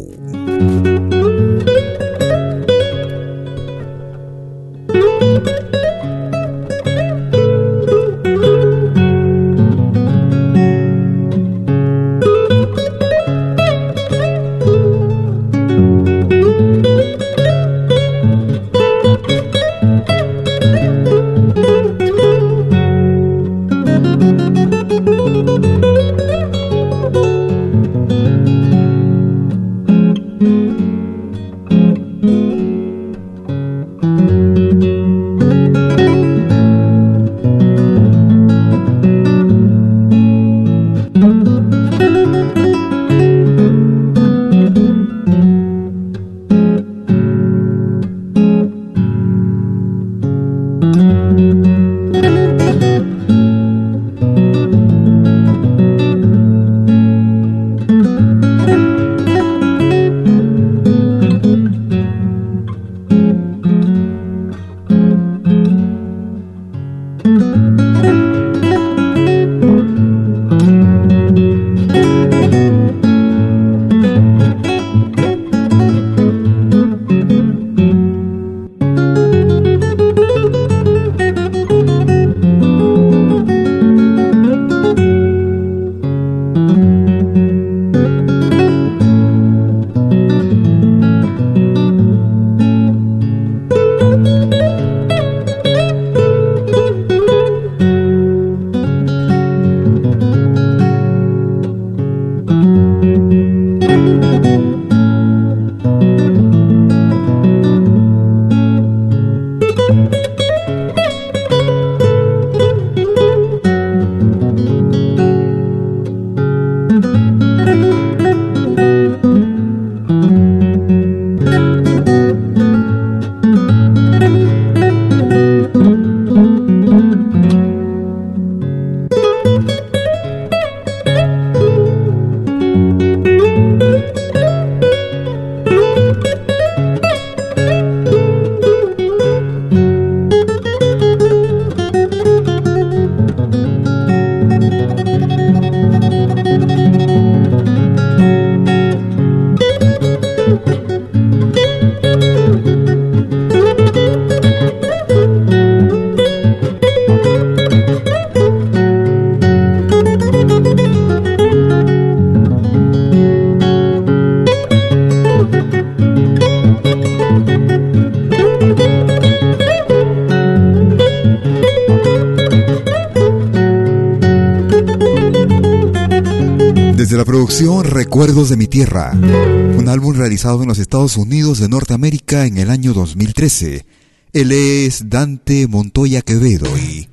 Recuerdos 178.14 178.50
de 178.50 178.58
mi 178.58 178.68
Tierra, 178.68 179.12
un 179.12 179.90
álbum 179.90 180.16
realizado 180.16 180.62
en 180.62 180.68
los 180.68 180.78
Estados 180.78 181.18
Unidos 181.18 181.58
de 181.58 181.68
Norteamérica 181.68 182.46
en 182.46 182.60
el 182.60 182.70
año 182.70 182.94
2013. 182.94 183.88
Él 184.34 184.52
es 184.52 185.10
Dante 185.10 185.68
Montoya 185.68 186.22
Quevedo 186.22 186.68
y 186.78 187.10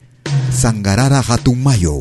Sangarara 0.54 1.20
Hatumayo. 1.26 1.94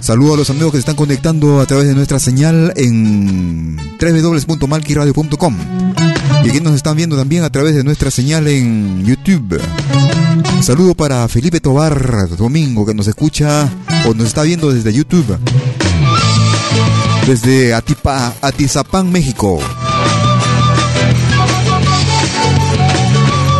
Saludo 0.00 0.32
a 0.32 0.36
los 0.38 0.48
amigos 0.48 0.70
que 0.70 0.78
se 0.78 0.80
están 0.80 0.96
conectando 0.96 1.60
a 1.60 1.66
través 1.66 1.86
de 1.86 1.94
nuestra 1.94 2.20
señal 2.20 2.72
en 2.74 3.76
www.malquiradio.com 4.00 5.56
y 6.42 6.48
aquí 6.48 6.60
nos 6.62 6.74
están 6.74 6.96
viendo 6.96 7.18
también 7.18 7.44
a 7.44 7.50
través 7.50 7.74
de 7.74 7.84
nuestra 7.84 8.10
señal 8.10 8.48
en 8.48 9.04
YouTube. 9.04 9.60
Saludo 10.62 10.94
para 10.94 11.28
Felipe 11.28 11.60
Tobar 11.60 12.34
Domingo 12.34 12.86
que 12.86 12.94
nos 12.94 13.08
escucha 13.08 13.70
o 14.06 14.14
nos 14.14 14.28
está 14.28 14.42
viendo 14.42 14.72
desde 14.72 14.92
YouTube. 14.92 15.36
Desde 17.26 17.74
Atipa, 17.74 18.34
Atizapán, 18.40 19.10
México. 19.10 19.58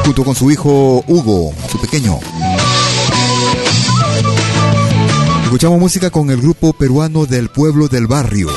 Junto 0.05 0.25
con 0.25 0.35
su 0.37 0.51
hijo 0.51 1.05
Hugo, 1.09 1.53
su 1.71 1.81
pequeño. 1.81 2.21
Escuchamos 5.45 5.81
música 5.81 6.11
con 6.11 6.31
el 6.31 6.41
grupo 6.41 6.73
peruano 6.73 7.27
del 7.27 7.49
pueblo 7.49 7.89
del 7.89 8.07
barrio. 8.07 8.49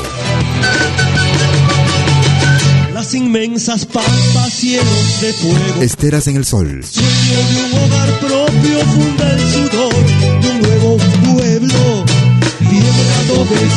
Las 2.94 3.14
inmensas 3.14 3.86
pampas, 3.86 4.52
cielos 4.52 5.20
de 5.20 5.32
fuego. 5.32 5.82
Esteras 5.82 6.28
en 6.28 6.36
el 6.36 6.44
sol. 6.44 6.84
Sueño 6.84 7.08
de 7.08 7.64
un 7.64 7.84
hogar 7.84 8.20
propio 8.20 8.78
funda 8.86 9.32
el 9.32 9.40
sudor 9.40 9.89
De 13.30 13.36
adobes 13.36 13.74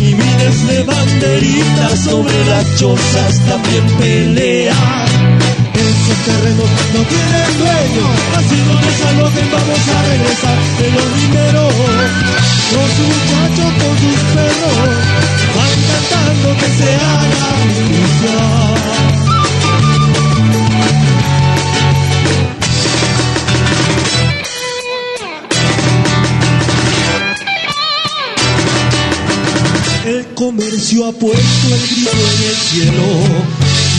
y 0.00 0.14
miles 0.14 0.66
de 0.68 0.82
banderitas 0.84 2.00
sobre 2.00 2.44
las 2.46 2.76
chozas 2.76 3.40
también 3.46 3.86
pelean. 3.98 5.38
Esos 5.74 6.18
terrenos 6.24 6.70
no 6.94 7.02
tienen 7.04 7.58
dueño, 7.58 8.06
así 8.38 8.56
no 8.66 8.74
desalojen, 8.80 9.50
vamos 9.52 9.88
a 9.88 10.02
regresar 10.02 10.58
de 10.78 10.86
los 10.92 11.08
dineros. 11.20 11.74
Los 12.72 12.90
muchachos 13.04 13.70
con 13.80 13.94
sus 14.00 14.20
perros 14.32 14.76
van 15.54 15.76
cantando 15.90 16.48
que 16.56 16.68
se 16.78 16.90
haga 16.94 17.48
justicia. 17.60 19.43
Comercio 30.74 31.06
ha 31.06 31.12
puesto 31.12 31.66
el 31.68 31.80
grito 31.86 32.10
en 32.10 32.42
el 32.50 32.56
cielo 32.56 33.06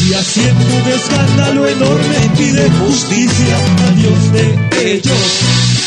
y 0.10 0.14
haciendo 0.14 0.76
un 0.76 0.88
escándalo 0.92 1.68
enorme 1.70 2.18
pide 2.38 2.70
justicia 2.70 3.56
a 3.88 3.92
Dios 3.92 4.34
de 4.34 4.96
ellos. 4.96 5.26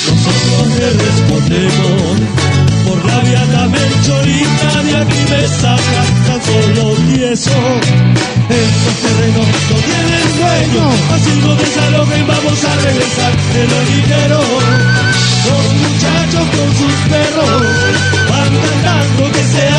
Nosotros 0.08 0.78
le 0.78 0.88
respondemos 1.04 2.00
por 2.86 3.04
la 3.04 3.20
viada 3.20 3.68
Melchorita 3.68 4.82
de 4.82 4.96
aquí 4.96 5.22
me 5.28 5.48
sacan 5.60 6.08
tan 6.24 6.40
solo 6.48 6.96
tieso. 7.12 7.60
Estos 8.48 8.94
terrenos 9.04 9.46
no 9.68 9.76
tienen 9.84 10.26
dueño, 10.40 10.88
así 11.12 11.32
no 11.42 11.54
desalojen, 11.54 12.26
vamos 12.26 12.64
a 12.64 12.76
regresar 12.76 13.32
el 13.60 13.68
dinero. 13.92 14.40
Los 15.48 15.64
muchachos 15.84 16.46
con 16.56 16.68
sus 16.80 16.94
perros 17.12 17.62
van 18.30 18.52
cantando 18.56 19.32
que 19.32 19.44
se 19.44 19.77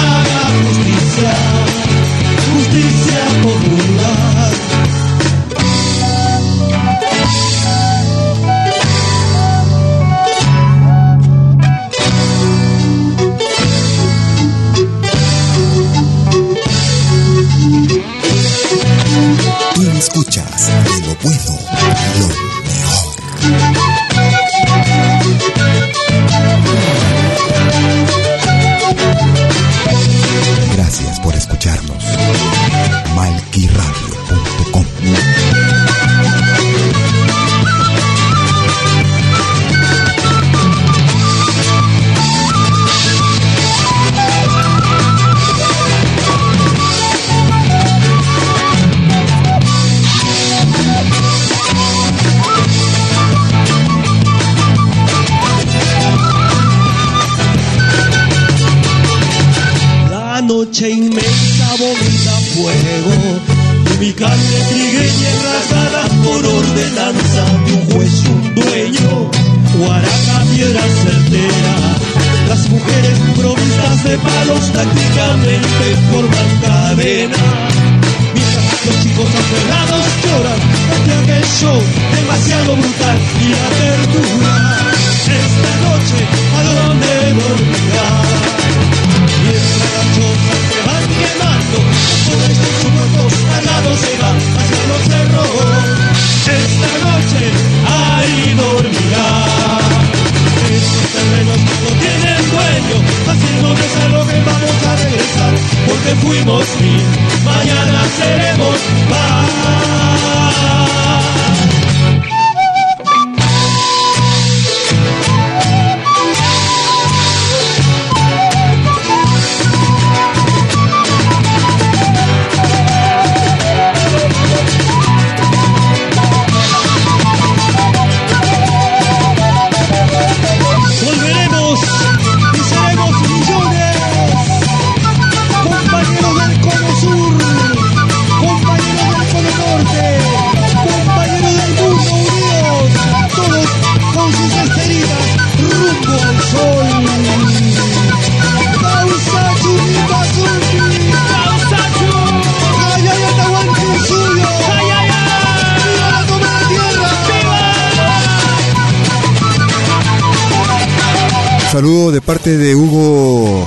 Saludo 161.79 162.11
de 162.11 162.19
parte 162.19 162.57
de 162.57 162.75
Hugo. 162.75 163.65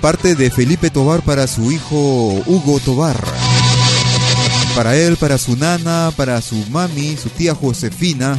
Parte 0.00 0.36
de 0.36 0.52
Felipe 0.52 0.88
Tobar 0.88 1.22
para 1.22 1.48
su 1.48 1.72
hijo 1.72 2.40
Hugo 2.46 2.78
Tobar. 2.78 3.16
Para 4.76 4.96
él, 4.96 5.16
para 5.16 5.36
su 5.36 5.56
nana, 5.56 6.12
para 6.16 6.40
su 6.40 6.54
mami, 6.70 7.16
su 7.16 7.28
tía 7.30 7.56
Josefina. 7.56 8.38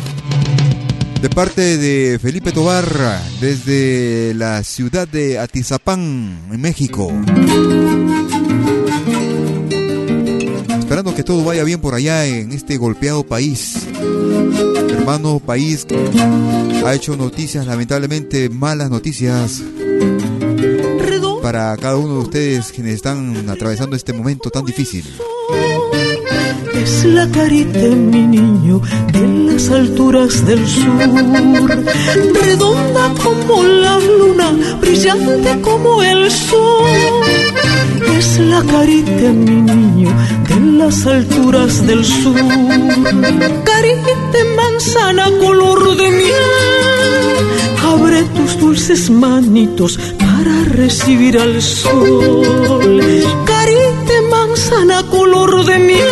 De 1.21 1.29
parte 1.29 1.77
de 1.77 2.19
Felipe 2.19 2.53
Tobar, 2.53 2.88
desde 3.41 4.33
la 4.35 4.63
ciudad 4.63 5.09
de 5.09 5.39
Atizapán, 5.39 6.39
en 6.49 6.61
México. 6.61 7.11
Esperando 10.97 11.15
que 11.15 11.23
todo 11.23 11.43
vaya 11.43 11.63
bien 11.63 11.79
por 11.79 11.93
allá 11.93 12.25
en 12.25 12.51
este 12.51 12.75
golpeado 12.77 13.23
país. 13.23 13.85
Hermano 14.89 15.39
país 15.39 15.85
ha 16.83 16.95
hecho 16.95 17.15
noticias, 17.15 17.67
lamentablemente 17.67 18.49
malas 18.49 18.89
noticias 18.89 19.61
para 21.43 21.77
cada 21.77 21.97
uno 21.97 22.15
de 22.15 22.19
ustedes 22.21 22.71
quienes 22.71 22.95
están 22.95 23.47
atravesando 23.47 23.95
este 23.95 24.11
momento 24.11 24.49
tan 24.49 24.65
difícil. 24.65 25.05
Es 26.73 27.05
la 27.05 27.29
carita, 27.29 27.77
mi 27.77 28.25
niño, 28.25 28.81
de 29.13 29.51
las 29.53 29.69
alturas 29.69 30.43
del 30.47 30.67
sur, 30.67 30.97
redonda 32.43 33.13
como 33.23 33.61
la 33.61 33.99
luna, 33.99 34.77
brillante 34.81 35.61
como 35.61 36.01
el 36.01 36.31
sol. 36.31 37.46
Es 38.17 38.39
la 38.39 38.61
carita, 38.63 39.31
mi 39.33 39.61
niño, 39.61 40.09
de 40.47 40.59
las 40.77 41.05
alturas 41.05 41.85
del 41.85 42.03
sur, 42.05 42.35
carita 43.65 44.39
manzana 44.55 45.25
color 45.39 45.97
de 45.97 46.09
miel. 46.09 46.47
Abre 47.83 48.23
tus 48.35 48.59
dulces 48.59 49.09
manitos 49.09 49.97
para 50.19 50.63
recibir 50.65 51.37
al 51.37 51.61
sol. 51.61 53.01
Carita 53.45 54.17
manzana 54.29 55.03
color 55.09 55.65
de 55.65 55.79
miel. 55.79 56.07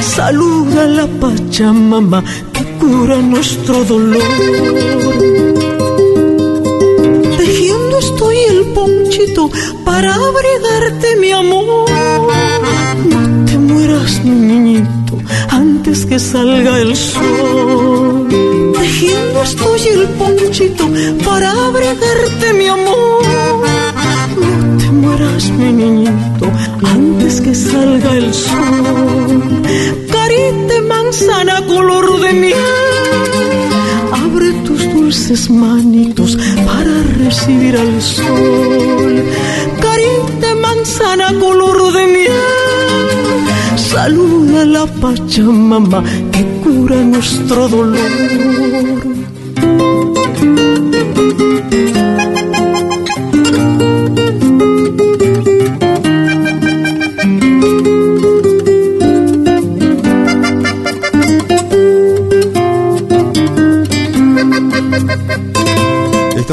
Saluda 0.00 0.84
a 0.84 0.86
la 0.86 1.06
Pachamama 1.06 2.24
que 2.52 2.64
cura 2.78 3.16
nuestro 3.16 3.84
dolor. 3.84 5.15
Estoy 7.98 8.36
el 8.50 8.64
ponchito 8.74 9.50
para 9.84 10.14
abrigarte 10.14 11.16
mi 11.16 11.32
amor. 11.32 11.88
No 13.10 13.46
te 13.46 13.58
mueras, 13.58 14.24
mi 14.24 14.30
niñito, 14.30 15.18
antes 15.50 16.04
que 16.04 16.18
salga 16.18 16.80
el 16.80 16.94
sol. 16.94 18.28
Tejiendo 18.78 19.42
estoy 19.42 19.80
el 19.88 20.08
ponchito 20.10 20.88
para 21.24 21.50
abrigarte 21.50 22.52
mi 22.52 22.66
amor. 22.68 23.22
No 24.40 24.78
te 24.78 24.90
mueras, 24.90 25.50
mi 25.50 25.72
niñito, 25.72 26.46
antes 26.82 27.40
que 27.40 27.54
salga 27.54 28.16
el 28.16 28.34
sol. 28.34 29.62
Carita 30.12 30.82
manzana 30.86 31.64
color 31.66 32.20
de 32.20 32.32
miel. 32.32 32.85
Dulces 35.06 35.48
manitos 35.48 36.36
para 36.66 36.90
recibir 37.16 37.76
al 37.76 38.02
sol. 38.02 39.22
Carita 39.80 40.52
manzana 40.60 41.28
color 41.38 41.92
de 41.92 42.06
miel. 42.08 43.76
Saluda 43.76 44.64
la 44.64 44.84
Pachamama 44.86 46.02
que 46.32 46.44
cura 46.64 46.96
nuestro 46.96 47.68
dolor. 47.68 48.10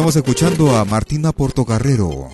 Estamos 0.04 0.18
escuchando 0.18 0.76
a 0.76 0.84
Martina 0.84 1.32
Portocarrero. 1.32 2.28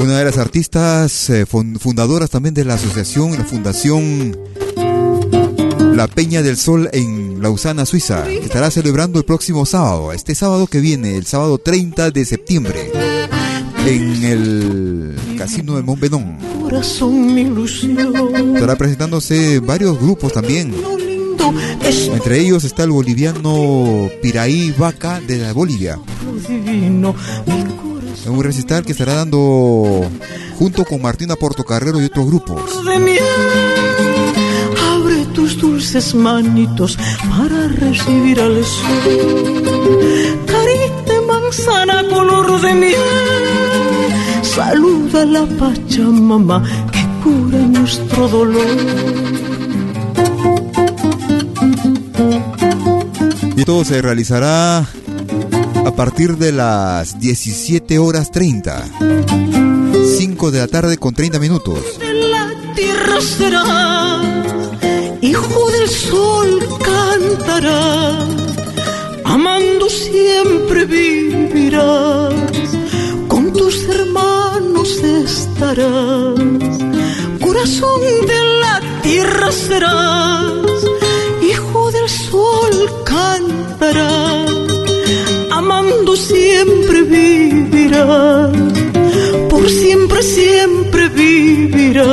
Una 0.00 0.18
de 0.18 0.24
las 0.24 0.38
artistas 0.38 1.30
eh, 1.30 1.46
fun- 1.46 1.78
fundadoras 1.78 2.30
también 2.30 2.54
de 2.56 2.64
la 2.64 2.74
asociación, 2.74 3.30
la 3.38 3.44
fundación 3.44 4.36
La 5.94 6.08
Peña 6.08 6.42
del 6.42 6.56
Sol 6.56 6.90
en 6.92 7.40
Lausana, 7.40 7.86
Suiza, 7.86 8.24
que 8.24 8.38
estará 8.46 8.72
celebrando 8.72 9.20
el 9.20 9.24
próximo 9.24 9.64
sábado, 9.64 10.12
este 10.12 10.34
sábado 10.34 10.66
que 10.66 10.80
viene, 10.80 11.16
el 11.16 11.26
sábado 11.26 11.58
30 11.58 12.10
de 12.10 12.24
septiembre, 12.24 12.90
en 13.86 14.24
el 14.24 15.16
Casino 15.38 15.76
de 15.76 15.82
Montbenón. 15.84 16.38
Estará 18.56 18.74
presentándose 18.74 19.60
varios 19.60 19.96
grupos 20.00 20.32
también. 20.32 20.74
Es 21.84 22.08
Entre 22.08 22.40
ellos 22.40 22.64
está 22.64 22.84
el 22.84 22.90
boliviano 22.90 24.08
Piraí 24.22 24.74
Vaca 24.76 25.20
de 25.20 25.38
la 25.38 25.52
Bolivia. 25.52 25.98
En 26.48 28.34
un 28.34 28.44
recital 28.44 28.84
que 28.84 28.92
estará 28.92 29.14
dando 29.14 30.08
junto 30.58 30.84
con 30.84 31.00
Martina 31.00 31.36
Portocarrero 31.36 32.00
y 32.00 32.04
otros 32.06 32.26
grupos. 32.26 32.84
de 32.84 32.98
miel. 32.98 33.18
Abre 34.92 35.24
tus 35.34 35.56
dulces 35.58 36.14
manitos 36.14 36.98
para 37.30 37.68
recibir 37.68 38.40
al 38.40 38.64
sol. 38.64 39.62
Carita 40.46 41.20
manzana 41.26 42.02
color 42.08 42.60
de 42.60 42.74
miel. 42.74 42.94
Saluda 44.42 45.22
a 45.22 45.24
la 45.24 45.46
Pachamama 45.46 46.62
que 46.92 47.06
cura 47.22 47.58
nuestro 47.58 48.28
dolor. 48.28 49.47
Todo 53.64 53.84
se 53.84 54.00
realizará 54.00 54.78
a 54.78 55.92
partir 55.94 56.38
de 56.38 56.52
las 56.52 57.20
17 57.20 57.98
horas 57.98 58.30
30. 58.30 58.88
5 60.16 60.50
de 60.50 60.58
la 60.58 60.68
tarde 60.68 60.96
con 60.96 61.12
30 61.12 61.38
minutos. 61.38 61.80
En 62.00 62.30
la 62.30 62.50
tierra 62.74 63.20
serás, 63.20 64.46
hijo 65.20 65.70
del 65.70 65.88
sol 65.88 66.66
cantarás, 66.82 68.28
amando 69.24 69.90
siempre 69.90 70.86
vivirás, 70.86 72.34
con 73.26 73.52
tus 73.52 73.84
hermanos 73.84 74.96
estarás, 75.02 76.38
corazón 77.38 78.00
de 78.26 78.60
la 78.60 78.80
tierra 79.02 79.52
serás, 79.52 80.62
hijo 81.42 81.90
del 81.90 82.08
sol 82.08 82.97
cantarás, 83.18 84.50
amando 85.58 86.12
siempre 86.16 86.98
vivirás 87.02 88.52
por 89.50 89.64
siempre, 89.80 90.20
siempre 90.22 91.02
vivirás. 91.08 92.06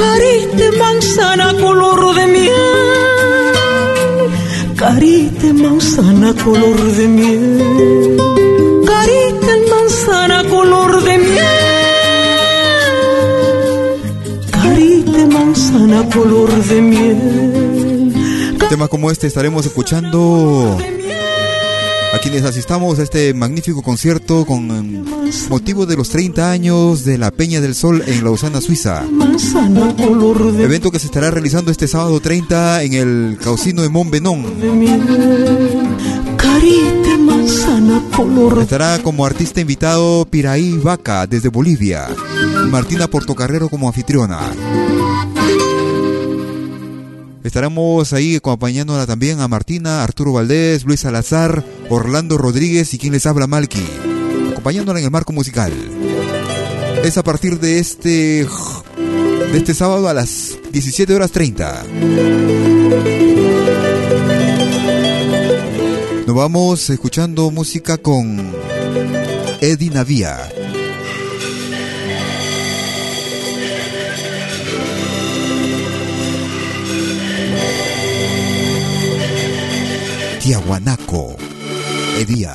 Carite 0.00 0.66
manzana 0.82 1.48
color 1.64 2.00
de 2.18 2.26
miel, 2.34 3.54
carite 4.82 5.48
manzana 5.64 6.30
color 6.44 6.78
de 6.98 7.06
miel, 7.18 8.16
carite 8.90 9.52
manzana 9.72 10.38
color 10.54 10.92
de 11.08 11.16
miel, 11.28 11.56
carite 14.56 15.20
manzana 15.36 16.00
color 16.14 16.50
de 16.70 16.78
miel. 16.92 17.65
Temas 18.68 18.88
como 18.88 19.10
este 19.10 19.26
estaremos 19.26 19.64
escuchando 19.64 20.76
a 22.12 22.18
quienes 22.18 22.44
asistamos 22.44 22.98
a 22.98 23.02
este 23.02 23.32
magnífico 23.32 23.82
concierto 23.82 24.44
con 24.44 24.70
eh, 24.70 25.04
motivo 25.48 25.86
de 25.86 25.96
los 25.96 26.08
30 26.08 26.50
años 26.50 27.04
de 27.04 27.18
la 27.18 27.30
Peña 27.30 27.60
del 27.60 27.74
Sol 27.74 28.02
en 28.06 28.24
Lausana, 28.24 28.60
Suiza. 28.60 29.04
Evento 30.58 30.90
que 30.90 30.98
se 30.98 31.06
estará 31.06 31.30
realizando 31.30 31.70
este 31.70 31.86
sábado 31.86 32.18
30 32.18 32.82
en 32.82 32.92
el 32.94 33.38
Caucino 33.42 33.82
de 33.82 33.88
color 38.16 38.62
Estará 38.62 38.98
como 39.02 39.26
artista 39.26 39.60
invitado 39.60 40.26
Piraí 40.26 40.78
Vaca 40.78 41.26
desde 41.26 41.50
Bolivia. 41.50 42.08
Martina 42.70 43.06
Portocarrero 43.06 43.68
como 43.68 43.88
anfitriona. 43.88 44.40
Estaremos 47.46 48.12
ahí 48.12 48.34
acompañándola 48.34 49.06
también 49.06 49.38
a 49.38 49.46
Martina, 49.46 50.02
Arturo 50.02 50.32
Valdés, 50.32 50.84
Luis 50.84 50.98
Salazar, 50.98 51.64
Orlando 51.88 52.38
Rodríguez 52.38 52.92
y 52.92 52.98
quien 52.98 53.12
les 53.12 53.24
habla 53.24 53.46
Malky. 53.46 53.86
Acompañándola 54.50 54.98
en 54.98 55.04
el 55.04 55.12
marco 55.12 55.32
musical. 55.32 55.72
Es 57.04 57.16
a 57.18 57.22
partir 57.22 57.60
de 57.60 57.78
este 57.78 58.48
de 59.52 59.58
este 59.58 59.74
sábado 59.74 60.08
a 60.08 60.12
las 60.12 60.58
17 60.72 61.14
horas 61.14 61.30
30. 61.30 61.84
Nos 66.26 66.34
vamos 66.34 66.90
escuchando 66.90 67.52
música 67.52 67.96
con 67.96 68.52
Eddie 69.60 69.90
Navia. 69.90 70.65
Tiahuanaco. 80.46 81.34
Edía. 82.20 82.54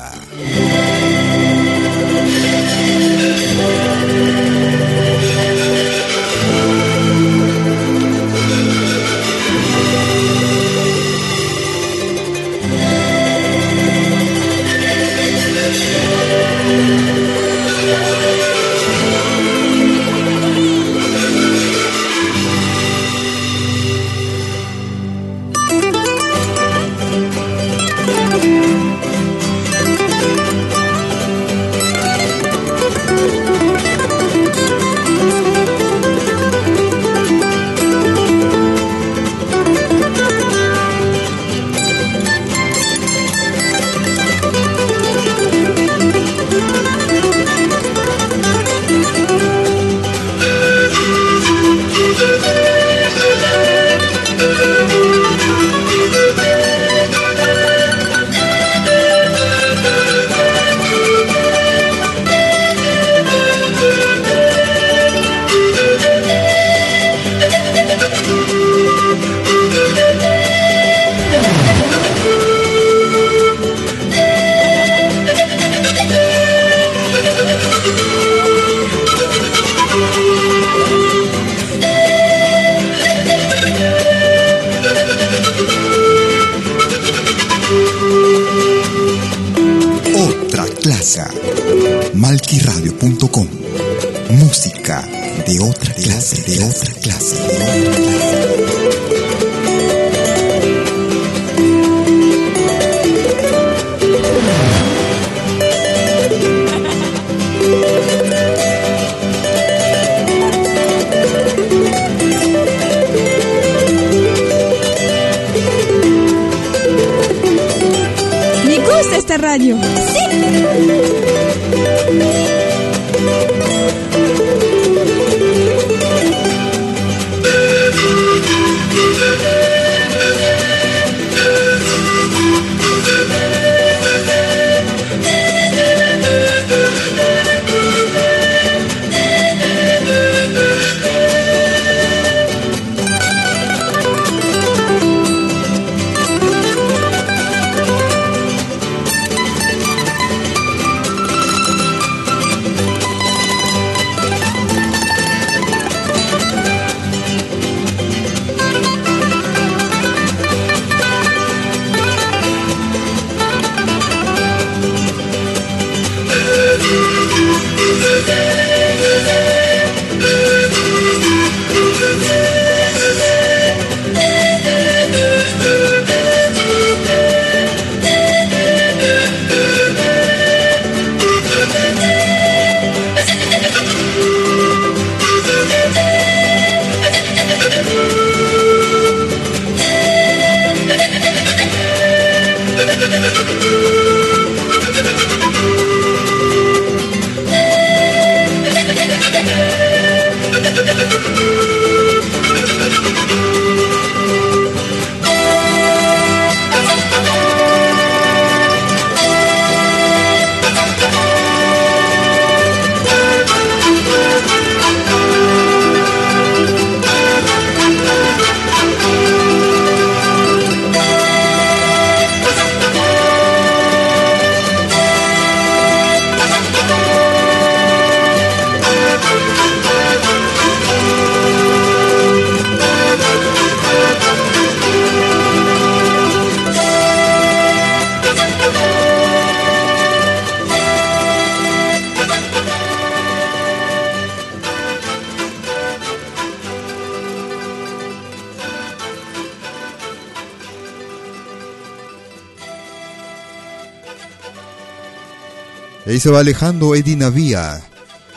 Ahí 256.12 256.20
se 256.20 256.28
va 256.28 256.40
alejando 256.40 256.94
Eddie 256.94 257.16
Navia, 257.16 257.82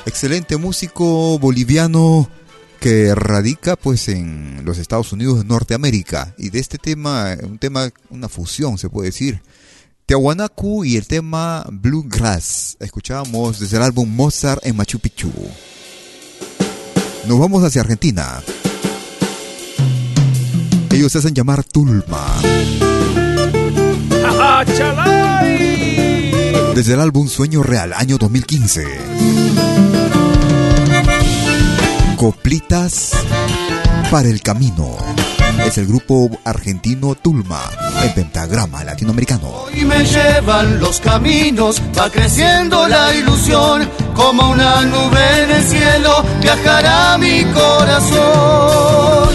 excelente 0.05 0.55
músico 0.55 1.37
boliviano 1.37 2.29
que 2.79 3.13
radica 3.13 3.75
pues 3.75 4.07
en 4.07 4.61
los 4.63 4.77
Estados 4.77 5.11
Unidos 5.11 5.39
de 5.39 5.43
Norteamérica 5.43 6.33
y 6.37 6.51
de 6.51 6.59
este 6.59 6.77
tema, 6.77 7.35
un 7.43 7.57
tema, 7.57 7.89
una 8.09 8.29
fusión 8.29 8.77
se 8.77 8.87
puede 8.87 9.09
decir. 9.09 9.41
Tiahuanacu 10.05 10.85
y 10.85 10.95
el 10.95 11.05
tema 11.05 11.65
Bluegrass. 11.69 12.77
Escuchábamos 12.79 13.59
desde 13.59 13.75
el 13.75 13.83
álbum 13.83 14.07
Mozart 14.07 14.65
en 14.65 14.77
Machu 14.77 14.99
Picchu. 14.99 15.33
Nos 17.27 17.37
vamos 17.37 17.61
hacia 17.61 17.81
Argentina. 17.81 18.41
Ellos 20.91 21.11
se 21.11 21.17
hacen 21.17 21.33
llamar 21.33 21.65
Tulma. 21.65 22.25
desde 26.75 26.93
el 26.93 26.99
álbum 26.99 27.29
Sueño 27.29 27.63
Real, 27.63 27.93
año 27.93 28.17
2015. 28.17 28.85
Coplitas 32.17 33.13
para 34.11 34.27
el 34.27 34.41
camino. 34.41 34.97
Es 35.65 35.77
el 35.77 35.87
grupo 35.87 36.29
argentino 36.43 37.15
Tulma, 37.15 37.61
el 38.03 38.13
pentagrama 38.13 38.83
latinoamericano. 38.83 39.47
Hoy 39.47 39.85
me 39.85 40.03
llevan 40.03 40.81
los 40.81 40.99
caminos, 40.99 41.81
va 41.97 42.09
creciendo 42.09 42.89
la 42.89 43.15
ilusión, 43.15 43.89
como 44.13 44.51
una 44.51 44.81
nube 44.81 45.43
en 45.43 45.51
el 45.51 45.63
cielo 45.63 46.25
viajará 46.41 47.17
mi 47.17 47.45
corazón. 47.53 49.29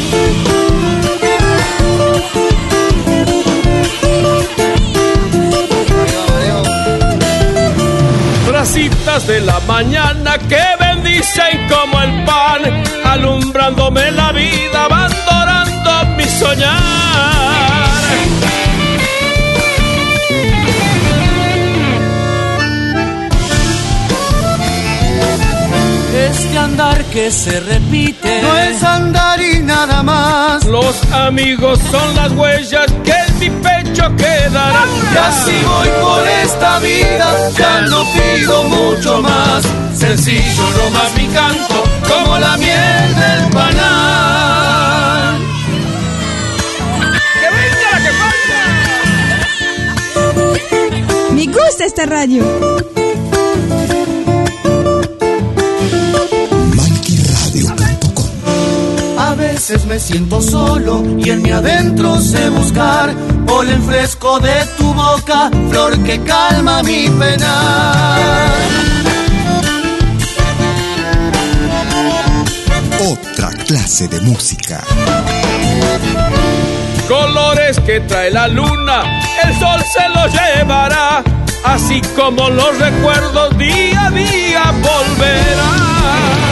Bracitas 8.61 9.27
de 9.27 9.41
la 9.41 9.59
mañana 9.61 10.37
que 10.37 10.63
bendicen 10.79 11.67
como 11.67 11.99
el 12.03 12.25
pan, 12.27 12.85
alumbrándome 13.07 14.11
la 14.11 14.33
vida, 14.33 14.85
abandonando 14.85 16.15
mi 16.19 16.25
soñar. 16.25 17.60
Este 26.31 26.59
andar 26.59 27.05
que 27.07 27.31
se 27.31 27.61
repite 27.61 28.43
No 28.43 28.57
es 28.57 28.83
andar 28.85 29.41
y 29.41 29.59
nada 29.61 30.03
más. 30.03 30.65
Los 30.65 30.95
amigos 31.13 31.79
son 31.91 32.15
las 32.15 32.31
huellas 32.33 32.87
que 33.05 33.13
en 33.13 33.39
mi 33.41 33.51
pecho 33.51 34.05
quedarán. 34.17 34.89
Y 35.13 35.17
así 35.17 35.53
voy 35.67 35.89
por 36.01 36.27
esta 36.45 36.79
vida, 36.79 37.51
ya 37.59 37.81
no 37.83 38.05
pido 38.13 38.63
mucho 38.65 39.21
más. 39.23 39.65
Sencillo 39.95 40.71
nomás 40.79 41.15
mi 41.17 41.27
canto, 41.29 41.85
como 42.09 42.39
la 42.39 42.57
miel 42.59 43.15
del 43.17 43.51
panal. 43.51 45.39
¡Que 47.41 47.49
venga 47.57 47.89
la 47.93 47.99
que 48.05 48.13
falta! 48.23 48.61
Me 51.35 51.45
gusta 51.47 51.85
esta 51.85 52.07
radio. 52.07 52.43
Veces 59.61 59.85
me 59.85 59.99
siento 59.99 60.41
solo 60.41 61.03
y 61.19 61.29
en 61.29 61.43
mi 61.43 61.51
adentro 61.51 62.19
sé 62.19 62.49
buscar 62.49 63.13
polen 63.47 63.83
fresco 63.83 64.41
de 64.41 64.55
tu 64.79 64.95
boca, 64.95 65.51
flor 65.69 66.03
que 66.03 66.19
calma 66.23 66.83
mi 66.83 67.11
pena. 67.11 68.17
Otra 73.07 73.51
clase 73.67 74.09
de 74.09 74.23
música. 74.23 74.83
Colores 77.07 77.79
que 77.81 78.01
trae 78.01 78.31
la 78.31 78.49
luna, 78.49 79.21
el 79.45 79.59
sol 79.59 79.83
se 79.93 80.09
los 80.09 80.33
llevará, 80.33 81.23
así 81.65 82.01
como 82.17 82.49
los 82.49 82.79
recuerdos 82.79 83.59
día 83.59 84.07
a 84.07 84.11
día 84.11 84.73
volverán. 84.81 86.50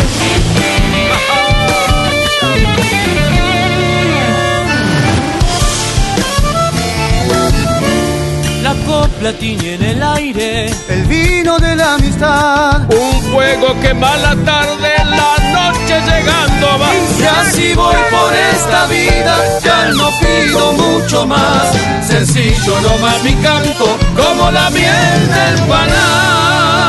Copla 8.89 9.33
tiñe 9.35 9.75
en 9.75 9.83
el 9.83 10.03
aire 10.03 10.71
El 10.89 11.05
vino 11.05 11.59
de 11.59 11.77
la 11.77 11.95
amistad. 11.95 12.83
Un 12.91 13.23
fuego 13.31 13.79
que 13.83 13.93
la 13.95 14.35
tarde, 14.51 14.91
la 15.05 15.37
noche 15.59 15.95
llegando 16.09 16.67
va. 16.81 16.91
Y 17.21 17.23
así 17.41 17.75
voy 17.75 18.01
por 18.11 18.33
esta 18.55 18.87
vida, 18.87 19.35
ya 19.63 19.89
no 19.93 20.09
pido 20.21 20.73
mucho 20.73 21.27
más. 21.27 21.67
Sencillo 22.07 22.81
nomás 22.81 23.23
mi 23.23 23.35
canto, 23.35 23.99
como 24.17 24.51
la 24.51 24.71
miel 24.71 25.29
del 25.37 25.59
panal. 25.69 26.89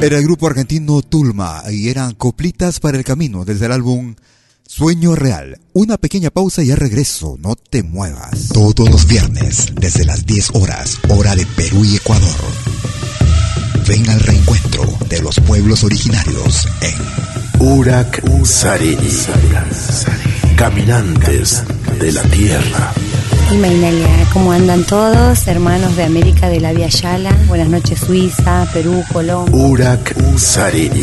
Era 0.00 0.18
el 0.18 0.24
grupo 0.24 0.46
argentino 0.46 1.02
Tulma 1.02 1.62
y 1.70 1.88
eran 1.88 2.14
coplitas 2.14 2.78
para 2.80 2.98
el 2.98 3.04
camino 3.04 3.44
desde 3.44 3.66
el 3.66 3.72
álbum 3.72 4.14
Sueño 4.76 5.14
Real. 5.14 5.58
Una 5.72 5.96
pequeña 5.96 6.28
pausa 6.28 6.62
y 6.62 6.66
ya 6.66 6.76
regreso, 6.76 7.38
no 7.40 7.56
te 7.56 7.82
muevas. 7.82 8.48
Todos 8.52 8.90
los 8.90 9.06
viernes, 9.06 9.68
desde 9.74 10.04
las 10.04 10.26
10 10.26 10.50
horas, 10.52 10.98
hora 11.08 11.34
de 11.34 11.46
Perú 11.46 11.82
y 11.82 11.96
Ecuador. 11.96 12.36
Ven 13.88 14.06
al 14.10 14.20
reencuentro 14.20 14.84
de 15.08 15.22
los 15.22 15.40
pueblos 15.40 15.82
originarios 15.82 16.68
en 16.82 17.66
Urak 17.66 18.22
Sariri. 18.44 18.98
Caminantes 20.56 21.62
de 21.98 22.12
la 22.12 22.22
Tierra. 22.24 22.92
Imainalia, 23.54 24.28
¿cómo 24.34 24.52
andan 24.52 24.84
todos? 24.84 25.46
Hermanos 25.46 25.96
de 25.96 26.04
América 26.04 26.50
de 26.50 26.60
la 26.60 26.74
Via 26.74 26.88
Yala. 26.88 27.34
Buenas 27.48 27.70
noches, 27.70 27.98
Suiza, 27.98 28.68
Perú, 28.74 29.02
Colombia. 29.10 29.56
Urak 29.56 30.14
Sariri. 30.36 31.02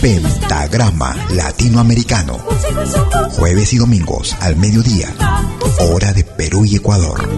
Pentagrama 0.00 1.14
Latinoamericano. 1.30 2.38
Jueves 3.32 3.72
y 3.72 3.78
domingos 3.78 4.36
al 4.40 4.56
mediodía. 4.56 5.08
Hora 5.80 6.12
de 6.12 6.24
Perú 6.24 6.64
y 6.64 6.76
Ecuador. 6.76 7.28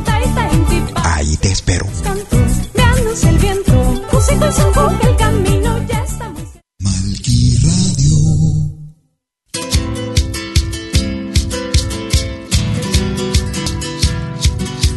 Ahí 0.95 1.37
te 1.37 1.51
espero. 1.51 1.87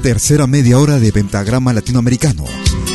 Tercera 0.03 0.47
media 0.47 0.79
hora 0.79 0.99
de 0.99 1.13
Pentagrama 1.13 1.71
Latinoamericano. 1.71 2.43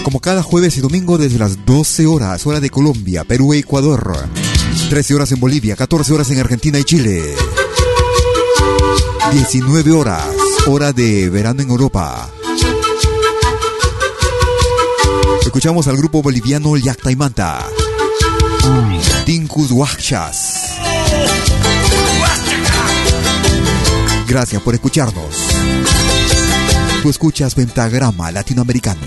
Como 0.08 0.20
cada 0.20 0.42
jueves 0.42 0.74
y 0.78 0.80
domingo 0.80 1.18
desde 1.18 1.38
las 1.38 1.66
12 1.66 2.06
horas, 2.06 2.46
hora 2.46 2.60
de 2.60 2.70
Colombia, 2.70 3.24
Perú 3.24 3.52
e 3.52 3.58
Ecuador. 3.58 4.16
13 4.88 5.14
horas 5.14 5.32
en 5.32 5.38
Bolivia, 5.38 5.76
14 5.76 6.14
horas 6.14 6.30
en 6.30 6.40
Argentina 6.40 6.78
y 6.78 6.84
Chile. 6.84 7.22
19 9.30 9.92
horas, 9.92 10.24
hora 10.66 10.94
de 10.94 11.28
verano 11.28 11.60
en 11.60 11.68
Europa. 11.68 12.30
Escuchamos 15.42 15.86
al 15.88 15.98
grupo 15.98 16.22
boliviano 16.22 16.74
Yactaimanta. 16.78 17.66
Tincus 19.26 19.70
Huachas. 19.72 20.72
Gracias 24.26 24.62
por 24.62 24.72
escucharnos. 24.72 25.36
Tú 27.02 27.10
escuchas 27.10 27.54
Pentagrama 27.54 28.32
Latinoamericano. 28.32 29.02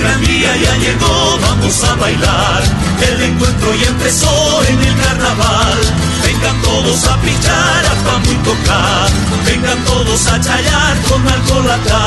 Gran 0.00 0.20
día 0.24 0.56
ya 0.56 0.76
llegó, 0.76 1.38
vamos 1.40 1.84
a 1.84 1.94
bailar. 1.94 2.62
El 3.08 3.22
encuentro 3.22 3.74
ya 3.74 3.88
empezó 3.88 4.62
en 4.68 4.78
el 4.80 4.96
carnaval. 4.96 5.78
Vengan 6.24 6.62
todos 6.62 7.04
a 7.06 7.16
pichar, 7.20 7.86
a 7.86 7.94
pamo 8.04 8.32
y 8.32 8.36
tocar. 8.48 9.08
Vengan 9.46 9.84
todos 9.84 10.26
a 10.26 10.40
chayar 10.40 10.96
con 11.08 11.28
alcohol 11.28 11.70
acá. 11.70 12.06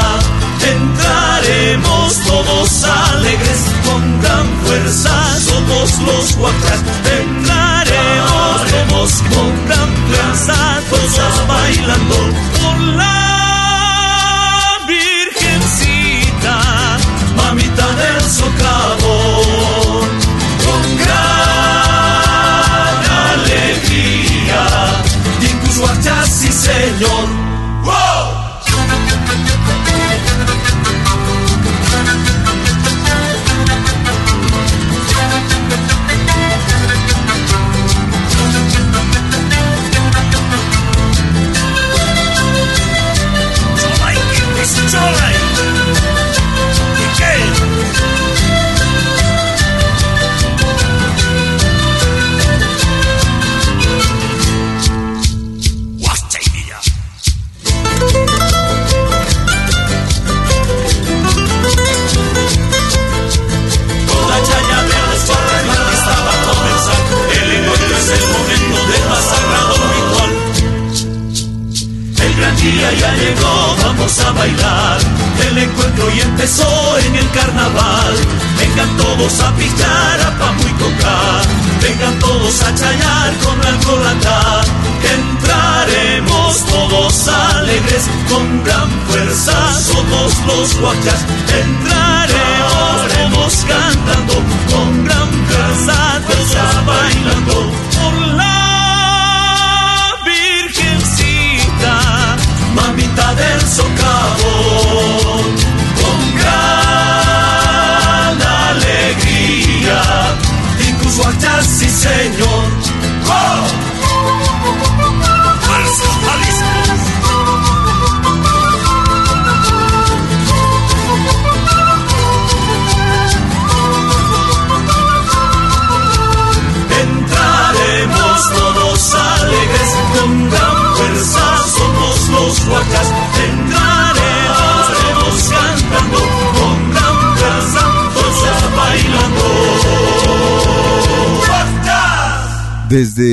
Entraremos 0.76 2.20
todos 2.28 2.84
alegres 2.84 3.62
con 3.86 4.22
gran 4.22 4.48
fuerza. 4.64 5.40
Somos 5.40 6.00
los 6.00 6.36
guachas. 6.36 6.82
Entraremos 7.22 8.34
todos 8.94 9.12
con 9.34 9.66
gran 9.68 9.90
fuerza. 10.08 10.56
Todos 10.90 11.48
bailando 11.48 12.16
por 12.62 12.80
la 12.98 13.23
mamita 17.74 17.96
del 17.96 18.30
socavón, 18.30 19.03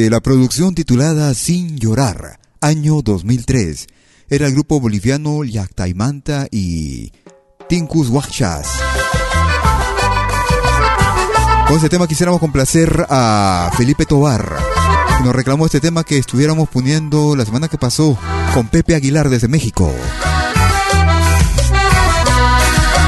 La 0.08 0.20
producción 0.20 0.74
titulada 0.74 1.34
Sin 1.34 1.76
Llorar, 1.76 2.40
año 2.62 3.02
2003, 3.02 3.86
era 4.30 4.46
el 4.46 4.54
grupo 4.54 4.80
boliviano 4.80 5.44
Yactaimanta 5.44 6.46
y 6.50 7.12
Tincus 7.68 8.08
Huachas. 8.08 8.66
Con 11.66 11.76
este 11.76 11.90
tema 11.90 12.08
quisiéramos 12.08 12.40
complacer 12.40 13.04
a 13.10 13.70
Felipe 13.76 14.06
Tobar, 14.06 14.56
que 15.18 15.24
nos 15.24 15.34
reclamó 15.34 15.66
este 15.66 15.80
tema 15.80 16.02
que 16.02 16.16
estuviéramos 16.16 16.70
poniendo 16.70 17.36
la 17.36 17.44
semana 17.44 17.68
que 17.68 17.76
pasó 17.76 18.16
con 18.54 18.68
Pepe 18.68 18.94
Aguilar 18.94 19.28
desde 19.28 19.48
México. 19.48 19.92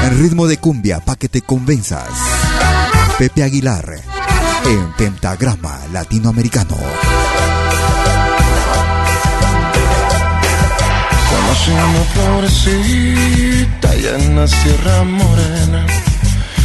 En 0.05 0.19
ritmo 0.19 0.45
de 0.45 0.57
cumbia, 0.57 0.99
pa' 0.99 1.15
que 1.15 1.27
te 1.27 1.41
convenzas. 1.41 2.09
Pepe 3.17 3.41
Aguilar, 3.41 4.12
en 4.65 4.91
Pentagrama 4.93 5.79
Latinoamericano. 5.91 6.77
Conocí 11.29 11.71
una 11.71 12.03
florecita 12.13 13.89
allá 13.89 14.17
en 14.17 14.35
la 14.35 14.47
Sierra 14.47 15.03
Morena. 15.03 15.85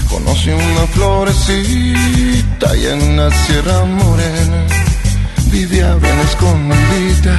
Conocí 0.09 0.51
una 0.51 0.87
florecita 0.95 2.71
allá 2.71 2.93
en 2.93 3.17
la 3.17 3.31
Sierra 3.31 3.85
Morena. 3.85 4.67
Vivía 5.47 5.95
bien 5.95 6.19
escondida, 6.21 7.37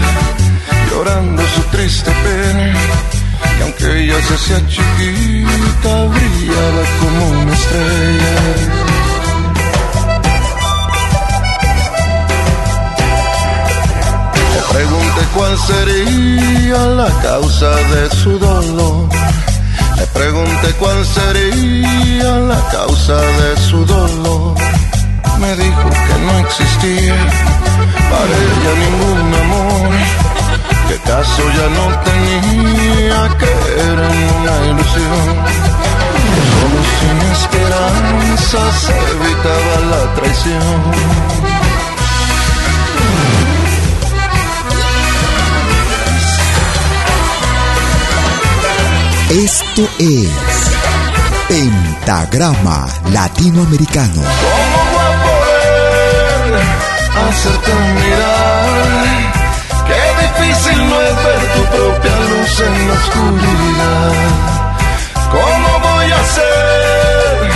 llorando 0.89 1.43
su 1.55 1.62
triste 1.72 2.12
pena. 2.24 2.74
Y 3.60 3.62
aunque 3.62 4.03
ella 4.03 4.22
se 4.22 4.34
hacía 4.34 4.68
chiquita, 4.68 6.05
brillaba 6.05 6.84
como 6.99 7.41
una 7.41 7.53
estrella. 7.53 8.79
Pregunté 14.72 15.22
cuál 15.36 15.57
sería 15.57 16.78
la 17.01 17.09
causa 17.22 17.70
de 17.70 18.09
su 18.11 18.39
dolor. 18.39 19.09
Le 19.97 20.05
pregunté 20.07 20.74
cuál 20.80 21.05
sería 21.05 22.32
la 22.51 22.61
causa 22.72 23.15
de 23.15 23.57
su 23.57 23.86
dolor. 23.86 24.55
Me 25.39 25.55
dijo 25.55 25.89
que 25.89 26.15
no 26.26 26.39
existía 26.39 27.15
para 28.11 28.34
ella 28.47 28.72
ningún 28.84 29.34
amor. 29.43 29.89
Que 30.88 30.97
caso 31.11 31.43
ya 31.57 31.67
no 31.78 31.86
tenía, 32.09 33.38
que 33.39 33.51
era 33.91 34.07
una 34.36 34.55
ilusión. 34.70 35.28
Que 36.34 36.41
solo 36.53 36.80
sin 36.99 37.17
esperanza 37.38 38.59
se 38.84 38.95
evitaba 39.13 39.76
la 39.91 40.01
traición. 40.15 41.68
Esto 49.30 49.88
es 50.00 50.28
Pentagrama 51.48 52.88
Latinoamericano. 53.12 54.24
Como 54.24 54.80
guapo 54.92 55.30
hacerte 57.30 57.74
mirar. 57.94 59.30
Qué 59.86 60.02
difícil 60.24 60.80
no 60.90 60.98
es 61.00 61.16
ver 61.24 61.44
tu 61.54 61.62
propia 61.76 62.16
luz 62.32 62.60
en 62.60 62.74
la 62.88 62.94
oscuridad. 62.96 64.14
¿Cómo 65.30 65.70
voy 65.80 66.12
a 66.12 66.20
hacer 66.22 67.52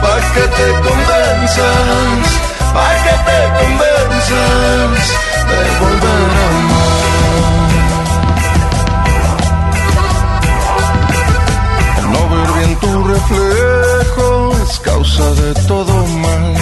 para 0.00 0.32
que 0.32 0.44
te 0.56 0.66
convenzas? 0.80 2.28
Para 2.72 2.96
que 3.04 3.14
te 3.28 3.38
convenzas 3.60 5.04
de 5.48 5.58
volver 5.78 6.37
tu 12.80 13.04
reflejo 13.04 14.52
es 14.62 14.78
causa 14.80 15.34
de 15.34 15.54
todo 15.66 16.06
mal. 16.06 16.54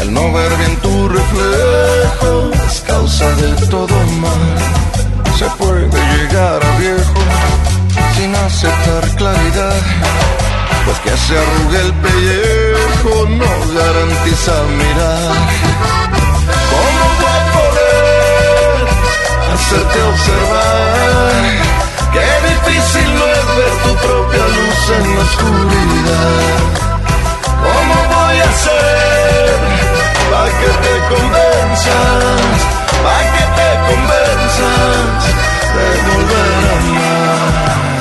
El 0.00 0.12
no 0.12 0.32
ver 0.32 0.52
bien 0.56 0.76
tu 0.78 1.08
reflejo 1.08 2.50
es 2.66 2.80
causa 2.80 3.28
de 3.36 3.66
todo 3.66 3.96
mal. 4.24 4.44
Se 5.38 5.46
puede 5.58 5.88
llegar 6.16 6.60
a 6.64 6.78
viejo 6.78 7.20
sin 8.16 8.34
aceptar 8.34 9.04
claridad. 9.16 9.82
Pues 10.84 10.98
que 11.04 11.16
se 11.24 11.38
arrugue 11.38 11.80
el 11.86 11.92
pellejo 12.04 13.28
no 13.40 13.52
garantiza 13.80 14.52
mirar. 14.82 15.34
¿Cómo 16.72 17.04
voy 17.20 17.36
a 17.38 17.52
poder 17.56 18.86
hacerte 19.54 20.02
observar? 20.02 21.14
Qué 22.14 22.30
difícil 22.48 23.08
no 23.18 23.24
es 23.26 23.46
ver 23.56 23.74
tu 23.84 23.92
propia 24.06 24.44
luz 24.56 24.80
en 24.96 25.04
la 25.16 25.22
oscuridad. 25.22 26.60
¿Cómo 27.64 27.94
voy 28.14 28.36
a 28.38 28.48
hacer 28.54 29.58
para 30.30 30.50
que 30.60 30.70
te 30.84 30.94
convenzas? 31.12 32.58
Para 33.04 33.24
que 33.34 33.44
te 33.58 33.68
convenzas 33.88 35.20
de 35.74 35.86
volver 36.08 36.62
a 36.64 36.76
amar. 36.78 37.93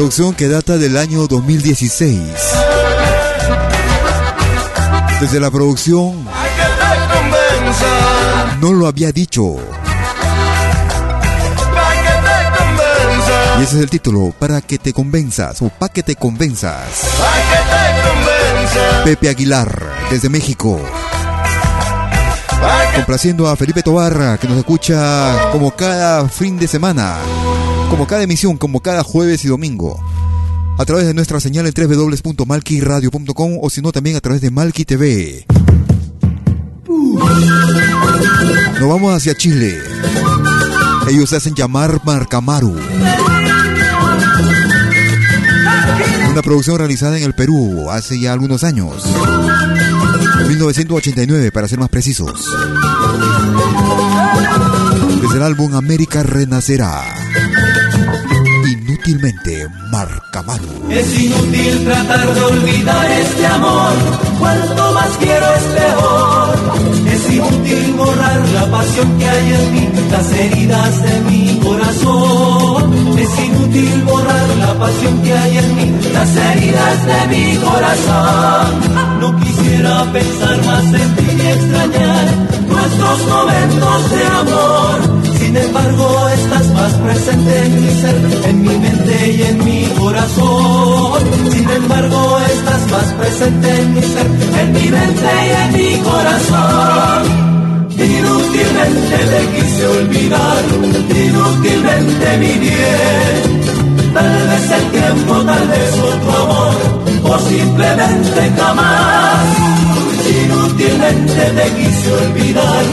Producción 0.00 0.34
que 0.34 0.48
data 0.48 0.78
del 0.78 0.96
año 0.96 1.26
2016. 1.26 2.22
Desde 5.20 5.38
la 5.38 5.50
producción 5.50 6.26
no 8.62 8.72
lo 8.72 8.86
había 8.86 9.12
dicho. 9.12 9.56
Y 13.58 13.62
ese 13.62 13.76
es 13.76 13.82
el 13.82 13.90
título, 13.90 14.32
para 14.38 14.62
que 14.62 14.78
te 14.78 14.94
convenzas 14.94 15.60
o 15.60 15.68
para 15.68 15.92
que 15.92 16.02
te 16.02 16.16
convenzas. 16.16 17.02
Pepe 19.04 19.28
Aguilar, 19.28 19.86
desde 20.10 20.30
México. 20.30 20.80
Complaciendo 22.94 23.48
a 23.48 23.54
Felipe 23.54 23.82
Tobar, 23.82 24.38
que 24.38 24.48
nos 24.48 24.56
escucha 24.56 25.50
como 25.52 25.76
cada 25.76 26.26
fin 26.26 26.58
de 26.58 26.68
semana, 26.68 27.18
como 27.90 28.06
cada 28.06 28.22
emisión, 28.22 28.56
como 28.56 28.80
cada 28.80 29.02
jueves 29.02 29.44
y 29.44 29.48
domingo. 29.48 30.00
A 30.78 30.84
través 30.86 31.06
de 31.06 31.12
nuestra 31.12 31.40
señal 31.40 31.66
en 31.66 31.74
www.malquiradio.com 31.74 33.58
o 33.60 33.68
si 33.68 33.82
no 33.82 33.92
también 33.92 34.16
a 34.16 34.20
través 34.20 34.40
de 34.40 34.50
Malqui 34.50 34.84
TV. 34.86 35.44
Nos 38.80 38.88
vamos 38.88 39.14
hacia 39.14 39.34
Chile. 39.34 39.78
Ellos 41.08 41.28
se 41.28 41.36
hacen 41.36 41.54
llamar 41.54 42.00
Marcamaru. 42.04 42.74
Una 46.30 46.42
producción 46.42 46.78
realizada 46.78 47.18
en 47.18 47.24
el 47.24 47.34
Perú 47.34 47.90
hace 47.90 48.18
ya 48.20 48.32
algunos 48.32 48.62
años. 48.64 49.04
1989 50.48 51.50
para 51.52 51.68
ser 51.68 51.80
más 51.80 51.88
precisos. 51.88 52.48
Desde 55.20 55.36
el 55.36 55.42
álbum 55.42 55.74
América 55.74 56.22
Renacerá. 56.22 57.02
Es 60.88 61.20
inútil 61.20 61.84
tratar 61.84 62.34
de 62.34 62.40
olvidar 62.40 63.10
este 63.10 63.46
amor, 63.46 63.92
cuanto 64.38 64.92
más 64.92 65.10
quiero 65.18 65.46
es 65.54 65.62
peor. 65.62 66.58
Es 67.12 67.32
inútil 67.34 67.94
borrar 67.96 68.48
la 68.50 68.70
pasión 68.70 69.18
que 69.18 69.28
hay 69.28 69.52
en 69.52 69.72
mí, 69.72 69.88
las 70.10 70.32
heridas 70.32 71.02
de 71.02 71.20
mi 71.22 71.58
corazón. 71.58 73.18
Es 73.18 73.38
inútil 73.46 74.02
borrar 74.02 74.48
la 74.58 74.78
pasión 74.78 75.22
que 75.22 75.32
hay 75.32 75.58
en 75.58 75.76
mí, 75.76 76.00
las 76.12 76.36
heridas 76.36 77.06
de 77.06 77.36
mi 77.36 77.56
corazón. 77.56 79.20
No 79.20 79.40
quisiera 79.40 80.12
pensar 80.12 80.66
más 80.66 80.84
en 80.84 81.16
ti 81.16 81.26
y 81.36 81.46
extrañar 81.46 82.26
nuestros 82.68 83.26
momentos 83.26 84.10
de 84.10 84.24
amor. 84.26 85.20
Sin 85.38 85.56
embargo, 85.56 86.28
estás 86.80 86.92
más 86.92 86.92
presente 86.94 87.66
en 87.66 87.84
mi 87.84 87.90
ser, 88.00 88.48
en 88.48 88.62
mi 88.62 88.78
mente 88.78 89.32
y 89.32 89.42
en 89.42 89.64
mi 89.64 89.84
corazón. 89.98 91.22
Sin 91.50 91.70
embargo, 91.70 92.38
estás 92.52 92.90
más 92.90 93.12
presente 93.14 93.80
en 93.80 93.94
mi 93.94 94.02
ser, 94.02 94.26
en 94.60 94.72
mi 94.72 94.88
mente 94.88 95.28
y 95.46 95.50
en 95.62 95.72
mi 95.76 96.02
corazón. 96.02 97.50
Inútilmente 97.90 99.16
te 99.30 99.60
quise 99.60 99.86
olvidar, 99.86 100.64
inútilmente 101.26 102.38
mi 102.38 102.58
bien. 102.58 104.14
Tal 104.14 104.48
vez 104.48 104.70
el 104.70 104.90
tiempo, 104.90 105.34
tal 105.42 105.68
vez 105.68 105.92
otro 105.98 106.42
amor, 106.42 106.74
o 107.24 107.38
simplemente 107.38 108.52
jamás. 108.56 109.79
Inútilmente 111.00 111.44
te 111.56 111.66
quise 111.76 112.12
olvidar, 112.12 112.84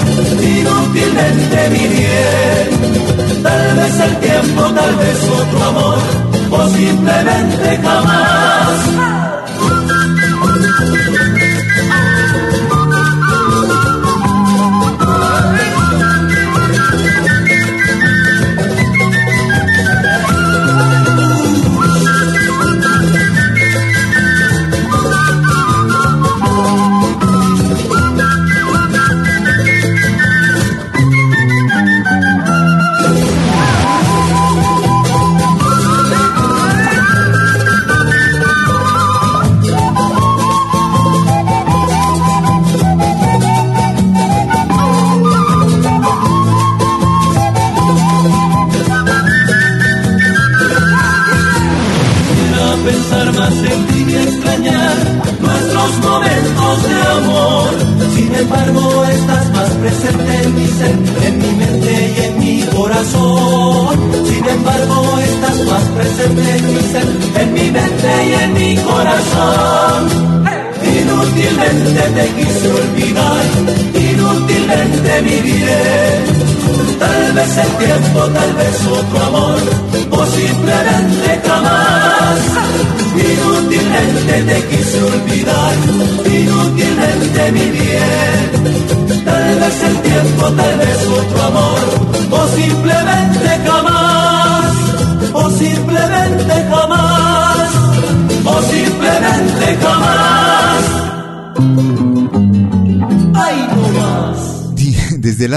inútilmente 0.41 1.69
mi 1.71 1.87
bien. 1.89 3.43
Tal 3.43 3.75
vez 3.75 3.99
el 3.99 4.15
tiempo, 4.17 4.61
tal 4.73 4.95
vez 4.95 5.23
otro 5.23 5.63
amor, 5.63 5.97
o 6.51 6.67
simplemente 6.69 7.77
jamás. 7.83 9.16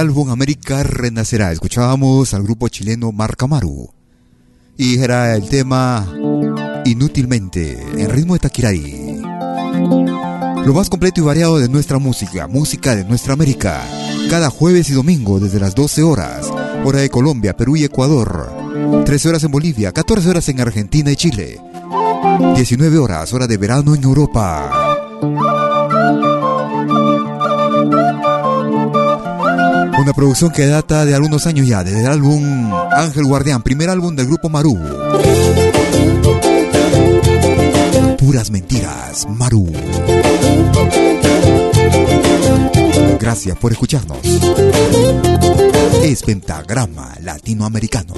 álbum 0.00 0.30
América 0.30 0.82
Renacerá. 0.82 1.52
Escuchábamos 1.52 2.32
al 2.32 2.42
grupo 2.42 2.68
chileno 2.68 3.12
Marcamaru. 3.12 3.90
Y 4.78 4.98
era 4.98 5.36
el 5.36 5.46
tema 5.46 6.08
Inútilmente, 6.86 7.78
en 7.98 8.08
ritmo 8.08 8.32
de 8.32 8.40
Taquirari. 8.40 9.20
Lo 10.64 10.72
más 10.72 10.88
completo 10.88 11.20
y 11.20 11.24
variado 11.24 11.58
de 11.58 11.68
nuestra 11.68 11.98
música, 11.98 12.46
música 12.46 12.96
de 12.96 13.04
nuestra 13.04 13.34
América. 13.34 13.82
Cada 14.30 14.48
jueves 14.48 14.88
y 14.88 14.94
domingo 14.94 15.38
desde 15.38 15.60
las 15.60 15.74
12 15.74 16.02
horas, 16.02 16.50
hora 16.82 17.00
de 17.00 17.10
Colombia, 17.10 17.54
Perú 17.54 17.76
y 17.76 17.84
Ecuador. 17.84 18.50
13 19.04 19.28
horas 19.28 19.44
en 19.44 19.50
Bolivia, 19.50 19.92
14 19.92 20.30
horas 20.30 20.48
en 20.48 20.60
Argentina 20.60 21.12
y 21.12 21.16
Chile. 21.16 21.60
19 22.54 22.96
horas, 22.96 23.34
hora 23.34 23.46
de 23.46 23.58
verano 23.58 23.94
en 23.94 24.02
Europa. 24.02 25.59
una 30.10 30.16
producción 30.16 30.50
que 30.50 30.66
data 30.66 31.04
de 31.04 31.14
algunos 31.14 31.46
años 31.46 31.68
ya, 31.68 31.84
desde 31.84 32.00
el 32.00 32.08
álbum 32.08 32.72
Ángel 32.90 33.26
Guardián, 33.26 33.62
primer 33.62 33.88
álbum 33.90 34.16
del 34.16 34.26
grupo 34.26 34.48
Maru. 34.48 34.76
Puras 38.18 38.50
mentiras, 38.50 39.28
Maru. 39.28 39.68
Gracias 43.20 43.56
por 43.58 43.70
escucharnos. 43.70 44.18
Es 46.02 46.24
Pentagrama 46.24 47.14
Latinoamericano. 47.20 48.14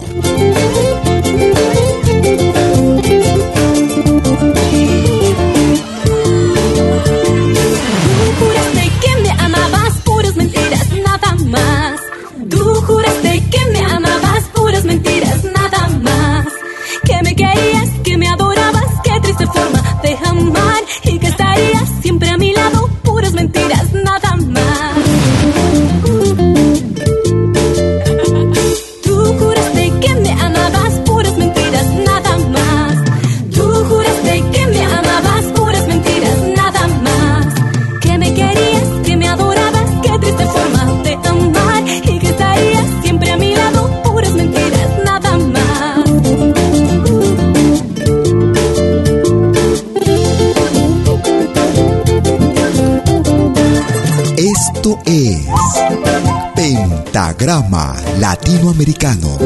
programa 57.42 57.92
latinoamericano, 58.20 59.36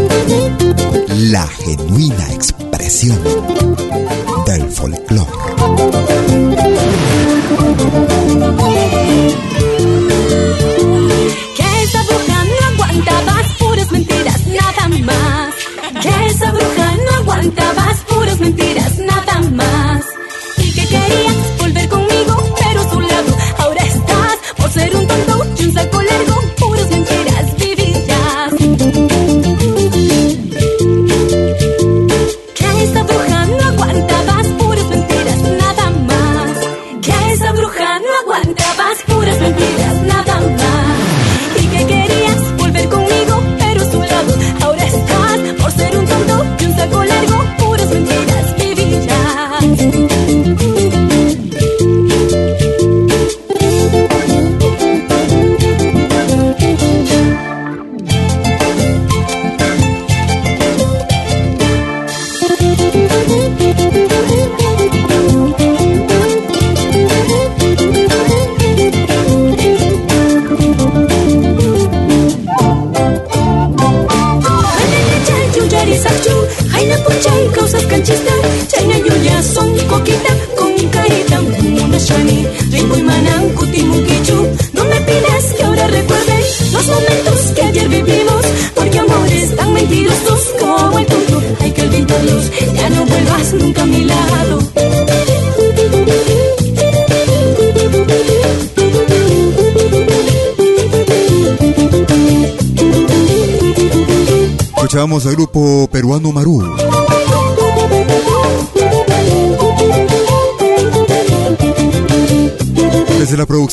la 1.31 1.47
genuina 1.47 2.31
expresión 2.31 3.19
del 4.45 4.69
folclore. 4.71 5.33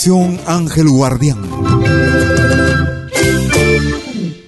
Ángel 0.05 0.89
Guardián. 0.89 1.41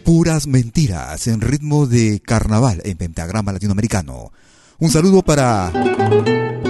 Puras 0.04 0.48
mentiras 0.48 1.28
en 1.28 1.40
ritmo 1.40 1.88
de 1.88 2.20
carnaval 2.20 2.82
en 2.84 2.98
pentagrama 2.98 3.54
latinoamericano. 3.54 4.34
Un 4.80 4.92
saludo 4.92 5.22
para 5.22 5.72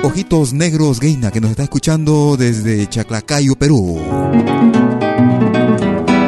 Ojitos 0.04 0.54
Negros 0.54 1.00
Gaina 1.00 1.32
que 1.32 1.42
nos 1.42 1.50
está 1.50 1.64
escuchando 1.64 2.38
desde 2.38 2.88
Chaclacayo, 2.88 3.56
Perú. 3.56 4.00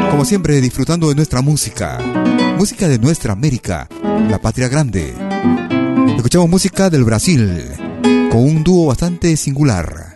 Como 0.09 0.25
siempre, 0.25 0.59
disfrutando 0.59 1.09
de 1.09 1.15
nuestra 1.15 1.43
música. 1.43 1.99
Música 2.57 2.87
de 2.87 2.97
nuestra 2.97 3.33
América, 3.33 3.87
la 4.31 4.41
patria 4.41 4.67
grande. 4.67 5.13
Escuchamos 6.15 6.49
música 6.49 6.89
del 6.89 7.03
Brasil, 7.03 7.65
con 8.31 8.41
un 8.41 8.63
dúo 8.63 8.87
bastante 8.87 9.37
singular. 9.37 10.06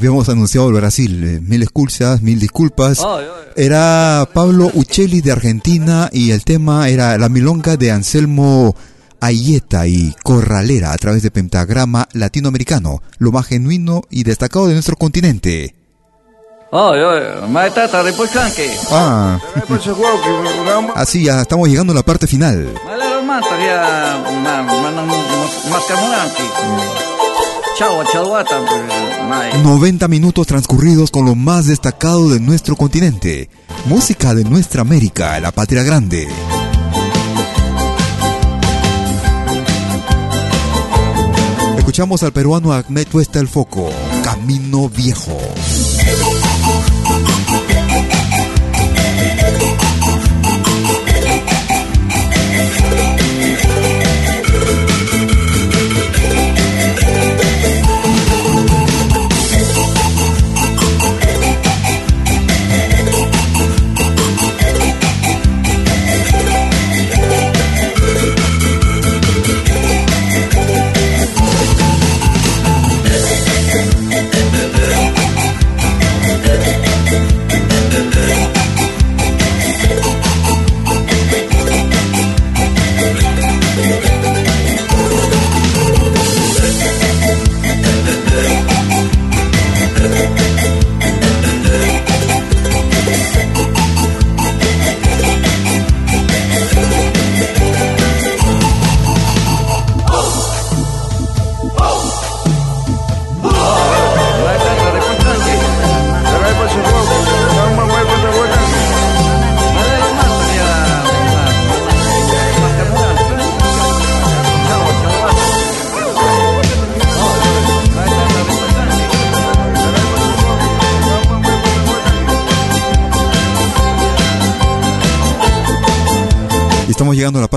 Habíamos 0.00 0.30
anunciado 0.30 0.68
el 0.68 0.74
Brasil. 0.74 1.22
eh, 1.24 1.40
mil 1.42 1.62
excusas, 1.62 2.22
mil 2.22 2.40
disculpas. 2.40 3.00
Era 3.54 4.26
Pablo 4.32 4.70
Uccelli 4.72 5.20
de 5.20 5.32
Argentina 5.32 6.08
y 6.10 6.30
el 6.30 6.42
tema 6.42 6.88
era 6.88 7.18
la 7.18 7.28
milonga 7.28 7.76
de 7.76 7.90
Anselmo 7.90 8.74
Ayeta 9.20 9.86
y 9.86 10.14
Corralera 10.22 10.92
a 10.92 10.96
través 10.96 11.22
de 11.22 11.30
Pentagrama 11.30 12.08
Latinoamericano, 12.14 13.02
lo 13.18 13.30
más 13.30 13.46
genuino 13.46 14.00
y 14.08 14.22
destacado 14.24 14.68
de 14.68 14.72
nuestro 14.72 14.96
continente. 14.96 15.74
Ah, 18.90 19.38
así 20.94 21.24
ya 21.24 21.42
estamos 21.42 21.68
llegando 21.68 21.92
a 21.92 21.96
la 21.96 22.02
parte 22.02 22.26
final. 22.26 22.72
90 29.62 30.06
minutos 30.08 30.46
transcurridos 30.46 31.10
con 31.10 31.24
lo 31.24 31.34
más 31.34 31.66
destacado 31.66 32.28
de 32.28 32.38
nuestro 32.38 32.76
continente. 32.76 33.48
Música 33.86 34.34
de 34.34 34.44
nuestra 34.44 34.82
América, 34.82 35.40
la 35.40 35.50
patria 35.50 35.82
grande. 35.82 36.28
Escuchamos 41.78 42.22
al 42.22 42.34
peruano 42.34 42.74
Ahmed 42.74 43.08
Cuesta 43.10 43.40
el 43.40 43.48
Foco, 43.48 43.88
Camino 44.24 44.90
Viejo. 44.90 45.38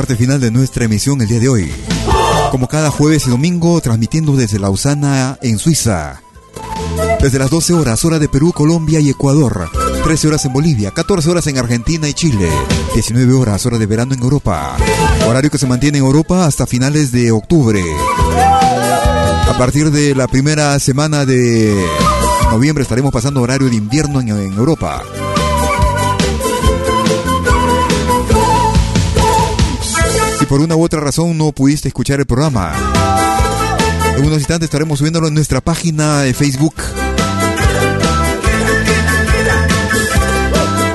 Parte 0.03 0.17
final 0.17 0.41
de 0.41 0.51
nuestra 0.51 0.83
emisión 0.83 1.21
el 1.21 1.29
día 1.29 1.39
de 1.39 1.47
hoy. 1.47 1.71
Como 2.51 2.67
cada 2.67 2.91
jueves 2.91 3.25
y 3.25 3.29
domingo, 3.29 3.79
transmitiendo 3.79 4.35
desde 4.35 4.59
Lausana, 4.59 5.37
en 5.41 5.57
Suiza. 5.57 6.21
Desde 7.21 7.39
las 7.39 7.49
12 7.49 7.73
horas, 7.73 8.03
hora 8.03 8.19
de 8.19 8.27
Perú, 8.27 8.51
Colombia 8.51 8.99
y 8.99 9.09
Ecuador. 9.09 9.69
13 10.03 10.27
horas 10.27 10.43
en 10.43 10.51
Bolivia, 10.51 10.91
14 10.91 11.29
horas 11.29 11.47
en 11.47 11.57
Argentina 11.57 12.09
y 12.09 12.13
Chile. 12.13 12.49
19 12.93 13.31
horas, 13.31 13.65
hora 13.65 13.77
de 13.77 13.85
verano 13.85 14.13
en 14.13 14.21
Europa. 14.21 14.75
Horario 15.25 15.49
que 15.49 15.57
se 15.57 15.67
mantiene 15.67 15.99
en 15.99 16.03
Europa 16.03 16.45
hasta 16.45 16.67
finales 16.67 17.13
de 17.13 17.31
octubre. 17.31 17.81
A 19.47 19.57
partir 19.57 19.89
de 19.89 20.15
la 20.15 20.27
primera 20.27 20.77
semana 20.79 21.25
de 21.25 21.81
noviembre 22.51 22.81
estaremos 22.81 23.13
pasando 23.13 23.41
horario 23.41 23.69
de 23.69 23.77
invierno 23.77 24.19
en, 24.19 24.27
en 24.27 24.51
Europa. 24.51 25.01
Por 30.53 30.61
una 30.61 30.75
u 30.75 30.83
otra 30.83 30.99
razón 30.99 31.35
no 31.35 31.51
pudiste 31.51 31.87
escuchar 31.87 32.19
el 32.19 32.27
programa, 32.27 32.73
en 34.15 34.23
unos 34.23 34.37
instantes 34.37 34.67
estaremos 34.67 34.99
subiéndolo 34.99 35.27
en 35.27 35.33
nuestra 35.33 35.61
página 35.61 36.21
de 36.21 36.35
Facebook. 36.35 36.75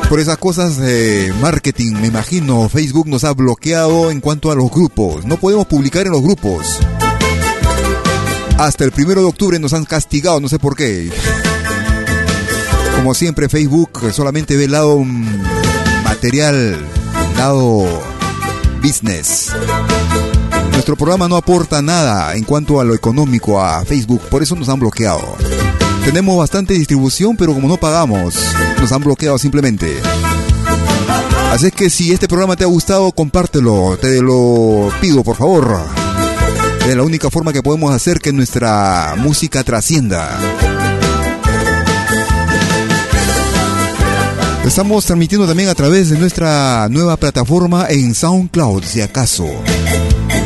Por 0.09 0.21
esas 0.21 0.39
cosas 0.39 0.77
de 0.77 1.35
marketing, 1.41 1.95
me 1.95 2.07
imagino, 2.07 2.69
Facebook 2.69 3.09
nos 3.09 3.25
ha 3.25 3.33
bloqueado 3.33 4.13
en 4.13 4.21
cuanto 4.21 4.53
a 4.53 4.55
los 4.55 4.71
grupos. 4.71 5.25
No 5.25 5.39
podemos 5.39 5.67
publicar 5.67 6.07
en 6.07 6.13
los 6.13 6.23
grupos. 6.23 6.79
Hasta 8.59 8.85
el 8.85 8.93
primero 8.93 9.23
de 9.23 9.27
octubre 9.27 9.59
nos 9.59 9.73
han 9.73 9.87
castigado, 9.87 10.39
no 10.39 10.49
sé 10.49 10.61
por 10.61 10.77
qué. 10.77 11.11
Como 12.95 13.13
siempre, 13.13 13.49
Facebook 13.49 14.13
solamente 14.13 14.57
ve 14.57 14.67
el 14.67 14.71
lado 14.71 15.01
mm, 15.01 15.43
material, 16.05 16.79
lado 17.37 18.18
business. 18.89 19.53
Nuestro 20.73 20.97
programa 20.97 21.29
no 21.29 21.37
aporta 21.37 21.83
nada 21.83 22.35
en 22.37 22.45
cuanto 22.45 22.81
a 22.81 22.85
lo 22.85 22.95
económico 22.95 23.61
a 23.61 23.85
Facebook, 23.85 24.23
por 24.31 24.43
eso 24.43 24.57
nos 24.57 24.71
han 24.71 24.81
bloqueado. 24.81 25.37
Tenemos 26.07 26.39
bastante 26.39 26.73
distribución, 26.73 27.37
pero 27.37 27.53
como 27.53 27.69
no 27.69 27.77
pagamos, 27.77 28.35
nos 28.81 28.91
han 28.91 29.03
bloqueado 29.03 29.37
simplemente. 29.37 30.01
Así 31.53 31.67
es 31.67 31.73
que 31.73 31.91
si 31.91 32.13
este 32.13 32.29
programa 32.29 32.57
te 32.57 32.65
ha 32.65 32.69
gustado, 32.69 33.13
compártelo, 33.13 33.99
te 34.01 34.23
lo 34.23 34.91
pido 35.03 35.23
por 35.23 35.37
favor. 35.37 35.81
Es 36.89 36.97
la 36.97 37.03
única 37.03 37.29
forma 37.29 37.53
que 37.53 37.63
podemos 37.63 37.93
hacer 37.93 38.21
que 38.21 38.33
nuestra 38.33 39.17
música 39.19 39.63
trascienda. 39.65 40.39
Estamos 44.69 45.07
transmitiendo 45.07 45.47
también 45.47 45.71
a 45.71 45.75
través 45.75 46.11
de 46.11 46.19
nuestra 46.19 46.89
nueva 46.91 47.17
plataforma 47.17 47.87
en 47.89 48.15
SoundCloud, 48.15 48.85
si 48.85 49.01
acaso. 49.01 49.47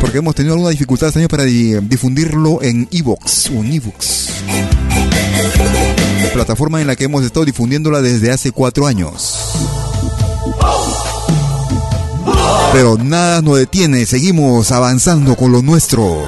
Porque 0.00 0.18
hemos 0.18 0.34
tenido 0.34 0.54
alguna 0.54 0.70
dificultad 0.70 1.08
este 1.08 1.18
año 1.18 1.28
para 1.28 1.42
di- 1.42 1.74
difundirlo 1.80 2.62
en 2.62 2.88
Evox 2.92 3.50
o 3.50 3.62
en. 3.62 4.28
Plataforma 6.32 6.80
en 6.80 6.86
la 6.86 6.96
que 6.96 7.04
hemos 7.04 7.24
estado 7.24 7.44
difundiéndola 7.44 8.00
desde 8.00 8.30
hace 8.30 8.52
cuatro 8.52 8.86
años. 8.86 9.34
Pero 12.72 12.96
nada 12.96 13.42
nos 13.42 13.58
detiene, 13.58 14.06
seguimos 14.06 14.70
avanzando 14.72 15.36
con 15.36 15.52
lo 15.52 15.60
nuestro. 15.62 16.22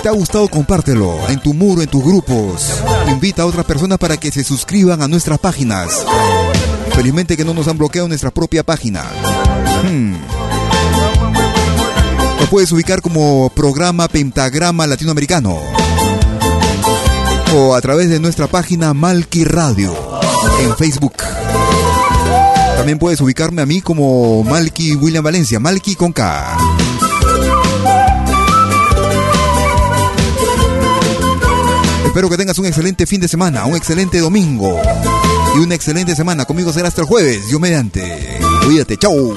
Si 0.00 0.04
te 0.04 0.08
ha 0.08 0.12
gustado, 0.12 0.48
compártelo 0.48 1.28
en 1.28 1.38
tu 1.40 1.52
muro, 1.52 1.82
en 1.82 1.88
tus 1.88 2.02
grupos. 2.02 2.70
Invita 3.08 3.42
a 3.42 3.44
otras 3.44 3.66
personas 3.66 3.98
para 3.98 4.16
que 4.16 4.32
se 4.32 4.42
suscriban 4.42 5.02
a 5.02 5.08
nuestras 5.08 5.38
páginas. 5.38 6.06
Felizmente 6.94 7.36
que 7.36 7.44
no 7.44 7.52
nos 7.52 7.68
han 7.68 7.76
bloqueado 7.76 8.08
nuestra 8.08 8.30
propia 8.30 8.62
página. 8.62 9.04
Hmm. 9.84 10.14
Puedes 12.48 12.72
ubicar 12.72 13.02
como 13.02 13.50
programa 13.54 14.08
Pentagrama 14.08 14.86
Latinoamericano. 14.86 15.58
O 17.54 17.74
a 17.74 17.80
través 17.82 18.08
de 18.08 18.20
nuestra 18.20 18.46
página 18.46 18.94
Malki 18.94 19.44
Radio 19.44 19.94
en 20.62 20.74
Facebook. 20.78 21.16
También 22.78 22.98
puedes 22.98 23.20
ubicarme 23.20 23.60
a 23.60 23.66
mí 23.66 23.82
como 23.82 24.44
Malky 24.44 24.96
William 24.96 25.22
Valencia, 25.22 25.60
Malky 25.60 25.94
con 25.94 26.14
K. 26.14 26.56
Espero 32.10 32.28
que 32.28 32.36
tengas 32.36 32.58
un 32.58 32.66
excelente 32.66 33.06
fin 33.06 33.20
de 33.20 33.28
semana, 33.28 33.66
un 33.66 33.76
excelente 33.76 34.18
domingo 34.18 34.80
y 35.54 35.60
una 35.60 35.76
excelente 35.76 36.16
semana. 36.16 36.44
Conmigo 36.44 36.72
será 36.72 36.88
hasta 36.88 37.02
el 37.02 37.06
jueves, 37.06 37.46
Dios 37.46 37.60
mediante. 37.60 38.40
Cuídate, 38.64 38.96
chau. 38.96 39.36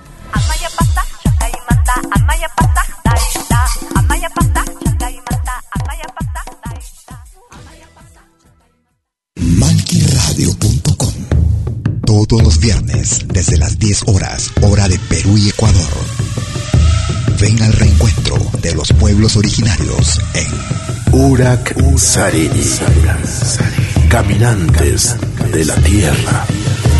Originarios 19.35 20.19
en 20.33 20.47
Urak 21.11 21.75
Sariri. 21.97 22.63
Caminantes 24.09 25.15
de 25.51 25.65
la 25.65 25.75
Tierra. 25.75 26.45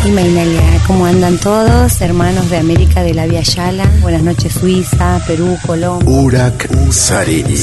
Imainalia, 0.06 0.62
¿cómo 0.86 1.06
andan 1.06 1.38
todos? 1.38 2.00
Hermanos 2.00 2.50
de 2.50 2.58
América 2.58 3.02
de 3.02 3.14
la 3.14 3.26
Via 3.26 3.42
Yala. 3.42 3.90
Buenas 4.00 4.22
noches, 4.22 4.52
Suiza, 4.52 5.20
Perú, 5.26 5.58
Colombia. 5.66 6.08
Urak 6.08 6.68
Sariri. 6.90 7.56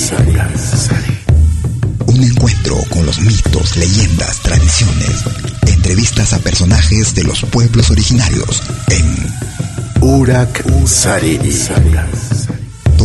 Un 2.06 2.24
encuentro 2.24 2.78
con 2.90 3.06
los 3.06 3.20
mitos, 3.20 3.78
leyendas, 3.78 4.40
tradiciones, 4.40 5.24
entrevistas 5.68 6.34
a 6.34 6.40
personajes 6.40 7.16
de 7.16 7.24
los 7.24 7.42
pueblos 7.44 7.90
originarios 7.92 8.62
en 8.90 9.16
Urak 10.02 10.64
Sariri. 10.86 11.54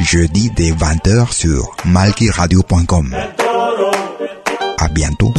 Jeudi 0.00 0.50
dès 0.50 0.70
20h 0.70 1.32
sur 1.32 1.76
malquiradio.com. 1.84 3.14
À 4.78 4.88
bientôt. 4.88 5.34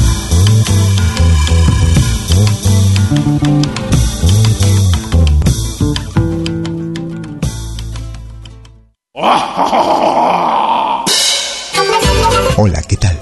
Hola, 12.57 12.81
¿qué 12.87 12.97
tal? 12.97 13.17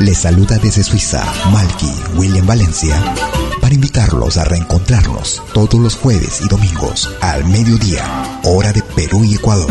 Les 0.00 0.14
saluda 0.14 0.56
desde 0.58 0.82
Suiza 0.82 1.22
Malky 1.52 1.92
William 2.16 2.46
Valencia 2.46 2.96
para 3.60 3.74
invitarlos 3.74 4.38
a 4.38 4.44
reencontrarnos 4.44 5.42
todos 5.52 5.74
los 5.74 5.96
jueves 5.96 6.40
y 6.40 6.48
domingos 6.48 7.10
al 7.20 7.44
mediodía, 7.44 8.02
hora 8.44 8.72
de 8.72 8.82
Perú 8.82 9.22
y 9.24 9.34
Ecuador, 9.34 9.70